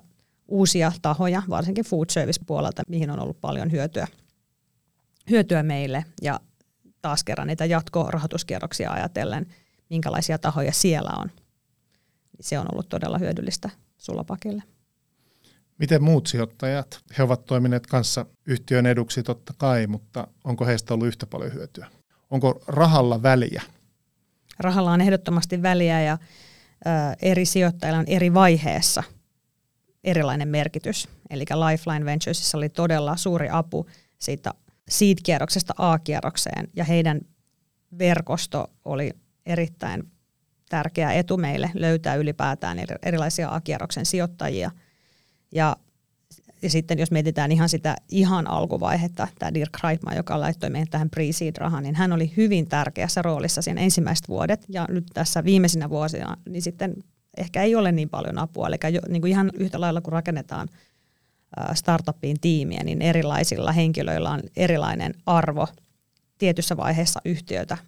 uusia 0.48 0.92
tahoja, 1.02 1.42
varsinkin 1.48 1.84
food 1.84 2.06
service 2.10 2.40
puolelta, 2.46 2.82
mihin 2.88 3.10
on 3.10 3.20
ollut 3.20 3.40
paljon 3.40 3.72
hyötyä, 3.72 4.06
hyötyä 5.30 5.62
meille 5.62 6.04
ja 6.22 6.40
taas 7.02 7.24
kerran 7.24 7.46
niitä 7.46 7.64
jatkorahoituskierroksia 7.64 8.90
ajatellen, 8.90 9.46
minkälaisia 9.90 10.38
tahoja 10.38 10.72
siellä 10.72 11.10
on. 11.16 11.30
Se 12.40 12.58
on 12.58 12.66
ollut 12.72 12.88
todella 12.88 13.18
hyödyllistä 13.18 13.70
Sulapakille. 13.98 14.62
Miten 15.78 16.02
muut 16.02 16.26
sijoittajat? 16.26 17.00
He 17.18 17.22
ovat 17.22 17.44
toimineet 17.44 17.86
kanssa 17.86 18.26
yhtiön 18.46 18.86
eduksi 18.86 19.22
totta 19.22 19.52
kai, 19.58 19.86
mutta 19.86 20.26
onko 20.44 20.66
heistä 20.66 20.94
ollut 20.94 21.06
yhtä 21.06 21.26
paljon 21.26 21.52
hyötyä? 21.52 21.86
Onko 22.30 22.62
rahalla 22.66 23.22
väliä? 23.22 23.62
Rahalla 24.58 24.90
on 24.90 25.00
ehdottomasti 25.00 25.62
väliä 25.62 26.02
ja 26.02 26.18
eri 27.22 27.44
sijoittajilla 27.44 27.98
on 27.98 28.04
eri 28.08 28.34
vaiheessa 28.34 29.02
erilainen 30.04 30.48
merkitys. 30.48 31.08
Eli 31.30 31.44
Lifeline 31.70 32.04
Venturesissa 32.04 32.58
oli 32.58 32.68
todella 32.68 33.16
suuri 33.16 33.48
apu 33.52 33.86
siitä 34.18 34.54
seed-kierroksesta 34.90 35.74
A-kierrokseen 35.78 36.68
ja 36.76 36.84
heidän 36.84 37.20
verkosto 37.98 38.70
oli 38.84 39.10
erittäin 39.46 40.02
tärkeä 40.68 41.12
etu 41.12 41.36
meille 41.36 41.70
löytää 41.74 42.14
ylipäätään 42.14 42.78
erilaisia 43.02 43.54
A-kierroksen 43.54 44.06
sijoittajia. 44.06 44.70
Ja 45.52 45.76
ja 46.62 46.70
sitten 46.70 46.98
jos 46.98 47.10
mietitään 47.10 47.52
ihan 47.52 47.68
sitä 47.68 47.96
ihan 48.08 48.46
alkuvaihetta, 48.46 49.28
tämä 49.38 49.54
Dirk 49.54 49.78
Reitman, 49.84 50.16
joka 50.16 50.40
laittoi 50.40 50.70
meidän 50.70 50.88
tähän 50.88 51.10
pre-seed-rahaan, 51.10 51.82
niin 51.82 51.94
hän 51.94 52.12
oli 52.12 52.32
hyvin 52.36 52.68
tärkeässä 52.68 53.22
roolissa 53.22 53.62
siinä 53.62 53.80
ensimmäiset 53.80 54.28
vuodet. 54.28 54.64
Ja 54.68 54.86
nyt 54.90 55.04
tässä 55.14 55.44
viimeisinä 55.44 55.90
vuosina, 55.90 56.36
niin 56.48 56.62
sitten 56.62 56.94
ehkä 57.36 57.62
ei 57.62 57.74
ole 57.74 57.92
niin 57.92 58.08
paljon 58.08 58.38
apua. 58.38 58.66
Eli 58.66 58.94
jo, 58.94 59.00
niin 59.08 59.22
kuin 59.22 59.30
ihan 59.30 59.50
yhtä 59.54 59.80
lailla 59.80 60.00
kun 60.00 60.12
rakennetaan 60.12 60.68
startuppiin 61.74 62.40
tiimiä, 62.40 62.84
niin 62.84 63.02
erilaisilla 63.02 63.72
henkilöillä 63.72 64.30
on 64.30 64.40
erilainen 64.56 65.14
arvo 65.26 65.68
tietyssä 66.38 66.76
vaiheessa 66.76 67.20
yhtiötä. 67.24 67.78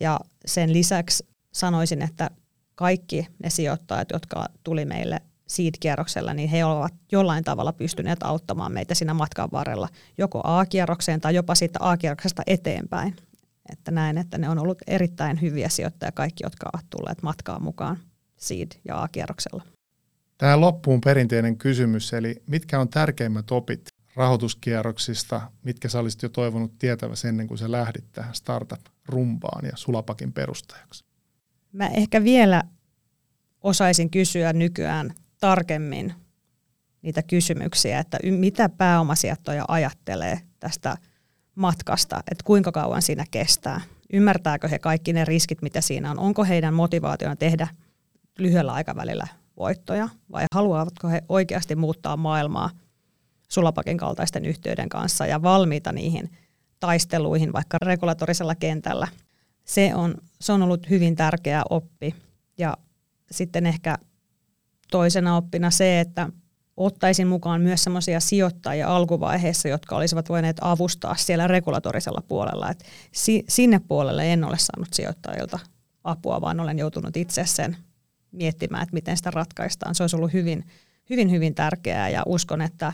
Ja 0.00 0.20
sen 0.46 0.72
lisäksi 0.72 1.26
sanoisin, 1.52 2.02
että 2.02 2.30
kaikki 2.74 3.26
ne 3.42 3.50
sijoittajat, 3.50 4.08
jotka 4.12 4.46
tuli 4.64 4.84
meille 4.84 5.22
seed-kierroksella, 5.50 6.34
niin 6.34 6.48
he 6.48 6.64
ovat 6.64 6.94
jollain 7.12 7.44
tavalla 7.44 7.72
pystyneet 7.72 8.22
auttamaan 8.22 8.72
meitä 8.72 8.94
siinä 8.94 9.14
matkan 9.14 9.48
varrella, 9.52 9.88
joko 10.18 10.40
A-kierrokseen 10.44 11.20
tai 11.20 11.34
jopa 11.34 11.54
siitä 11.54 11.78
A-kierroksesta 11.82 12.42
eteenpäin. 12.46 13.16
Että 13.72 13.90
näen, 13.90 14.18
että 14.18 14.38
ne 14.38 14.48
on 14.48 14.58
ollut 14.58 14.78
erittäin 14.86 15.40
hyviä 15.40 15.68
sijoittajia 15.68 16.12
kaikki, 16.12 16.44
jotka 16.44 16.70
ovat 16.74 16.86
tulleet 16.90 17.22
matkaan 17.22 17.62
mukaan 17.62 17.98
seed- 18.36 18.80
ja 18.84 19.02
A-kierroksella. 19.02 19.62
Tähän 20.38 20.60
loppuun 20.60 21.00
perinteinen 21.00 21.58
kysymys, 21.58 22.12
eli 22.12 22.42
mitkä 22.46 22.80
on 22.80 22.88
tärkeimmät 22.88 23.50
opit 23.50 23.88
rahoituskierroksista, 24.16 25.40
mitkä 25.64 25.88
sä 25.88 25.98
olisit 25.98 26.22
jo 26.22 26.28
toivonut 26.28 26.78
tietäväsi 26.78 27.28
ennen 27.28 27.46
kuin 27.46 27.58
sä 27.58 27.70
lähdit 27.70 28.12
tähän 28.12 28.34
startup-rumbaan 28.34 29.64
ja 29.64 29.72
Sulapakin 29.74 30.32
perustajaksi? 30.32 31.04
Mä 31.72 31.88
ehkä 31.88 32.24
vielä 32.24 32.62
osaisin 33.62 34.10
kysyä 34.10 34.52
nykyään 34.52 35.14
tarkemmin 35.40 36.14
niitä 37.02 37.22
kysymyksiä, 37.22 37.98
että 37.98 38.18
mitä 38.30 38.68
pääomasijoittaja 38.68 39.64
ajattelee 39.68 40.40
tästä 40.60 40.96
matkasta, 41.54 42.16
että 42.16 42.44
kuinka 42.44 42.72
kauan 42.72 43.02
siinä 43.02 43.24
kestää. 43.30 43.80
Ymmärtääkö 44.12 44.68
he 44.68 44.78
kaikki 44.78 45.12
ne 45.12 45.24
riskit, 45.24 45.62
mitä 45.62 45.80
siinä 45.80 46.10
on? 46.10 46.18
Onko 46.18 46.44
heidän 46.44 46.74
motivaationa 46.74 47.36
tehdä 47.36 47.68
lyhyellä 48.38 48.72
aikavälillä 48.72 49.26
voittoja 49.56 50.08
vai 50.32 50.44
haluavatko 50.54 51.08
he 51.08 51.22
oikeasti 51.28 51.76
muuttaa 51.76 52.16
maailmaa 52.16 52.70
Sulapakin 53.48 53.96
kaltaisten 53.96 54.44
yhtiöiden 54.44 54.88
kanssa 54.88 55.26
ja 55.26 55.42
valmiita 55.42 55.92
niihin 55.92 56.30
taisteluihin 56.80 57.52
vaikka 57.52 57.78
regulatorisella 57.82 58.54
kentällä. 58.54 59.08
Se 59.64 59.94
on, 59.94 60.14
se 60.40 60.52
on 60.52 60.62
ollut 60.62 60.90
hyvin 60.90 61.16
tärkeä 61.16 61.62
oppi 61.70 62.14
ja 62.58 62.76
sitten 63.30 63.66
ehkä 63.66 63.98
toisena 64.90 65.36
oppina 65.36 65.70
se, 65.70 66.00
että 66.00 66.28
ottaisin 66.76 67.26
mukaan 67.26 67.60
myös 67.60 67.84
sellaisia 67.84 68.20
sijoittajia 68.20 68.96
alkuvaiheessa, 68.96 69.68
jotka 69.68 69.96
olisivat 69.96 70.28
voineet 70.28 70.56
avustaa 70.60 71.14
siellä 71.16 71.46
regulatorisella 71.46 72.22
puolella. 72.28 72.70
Et 72.70 72.84
si- 73.12 73.44
sinne 73.48 73.80
puolelle 73.88 74.32
en 74.32 74.44
ole 74.44 74.58
saanut 74.58 74.94
sijoittajilta 74.94 75.58
apua, 76.04 76.40
vaan 76.40 76.60
olen 76.60 76.78
joutunut 76.78 77.16
itse 77.16 77.46
sen 77.46 77.76
miettimään, 78.32 78.82
että 78.82 78.94
miten 78.94 79.16
sitä 79.16 79.30
ratkaistaan. 79.30 79.94
Se 79.94 80.02
olisi 80.02 80.16
ollut 80.16 80.32
hyvin, 80.32 80.64
hyvin, 81.10 81.30
hyvin 81.30 81.54
tärkeää 81.54 82.08
ja 82.08 82.22
uskon, 82.26 82.62
että 82.62 82.92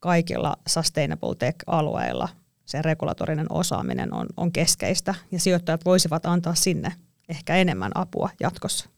kaikilla 0.00 0.56
sustainable 0.68 1.34
tech-alueilla 1.38 2.28
se 2.64 2.82
regulatorinen 2.82 3.52
osaaminen 3.52 4.14
on, 4.14 4.26
on 4.36 4.52
keskeistä 4.52 5.14
ja 5.32 5.40
sijoittajat 5.40 5.84
voisivat 5.84 6.26
antaa 6.26 6.54
sinne 6.54 6.92
ehkä 7.28 7.56
enemmän 7.56 7.92
apua 7.94 8.30
jatkossa. 8.40 8.88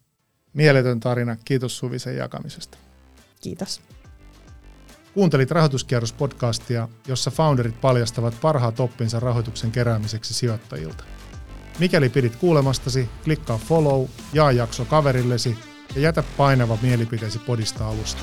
Mieletön 0.55 1.01
tarina. 1.01 1.37
Kiitos 1.45 1.79
Suvi 1.79 1.99
sen 1.99 2.17
jakamisesta. 2.17 2.79
Kiitos. 3.41 3.81
Kuuntelit 5.15 5.51
Rahoituskierros-podcastia, 5.51 6.89
jossa 7.09 7.31
founderit 7.31 7.81
paljastavat 7.81 8.41
parhaat 8.41 8.81
oppinsa 8.81 9.21
rahoituksen 9.21 9.71
keräämiseksi 9.71 10.35
sijoittajilta. 10.35 11.05
Mikäli 11.79 12.09
pidit 12.09 12.37
kuulemastasi, 12.37 13.09
klikkaa 13.25 13.59
follow, 13.59 14.05
jaa 14.33 14.53
jakso 14.53 14.85
kaverillesi 14.85 15.59
ja 15.95 16.01
jätä 16.01 16.23
painava 16.37 16.79
mielipiteesi 16.83 17.39
podista 17.39 17.89
alusta. 17.89 18.23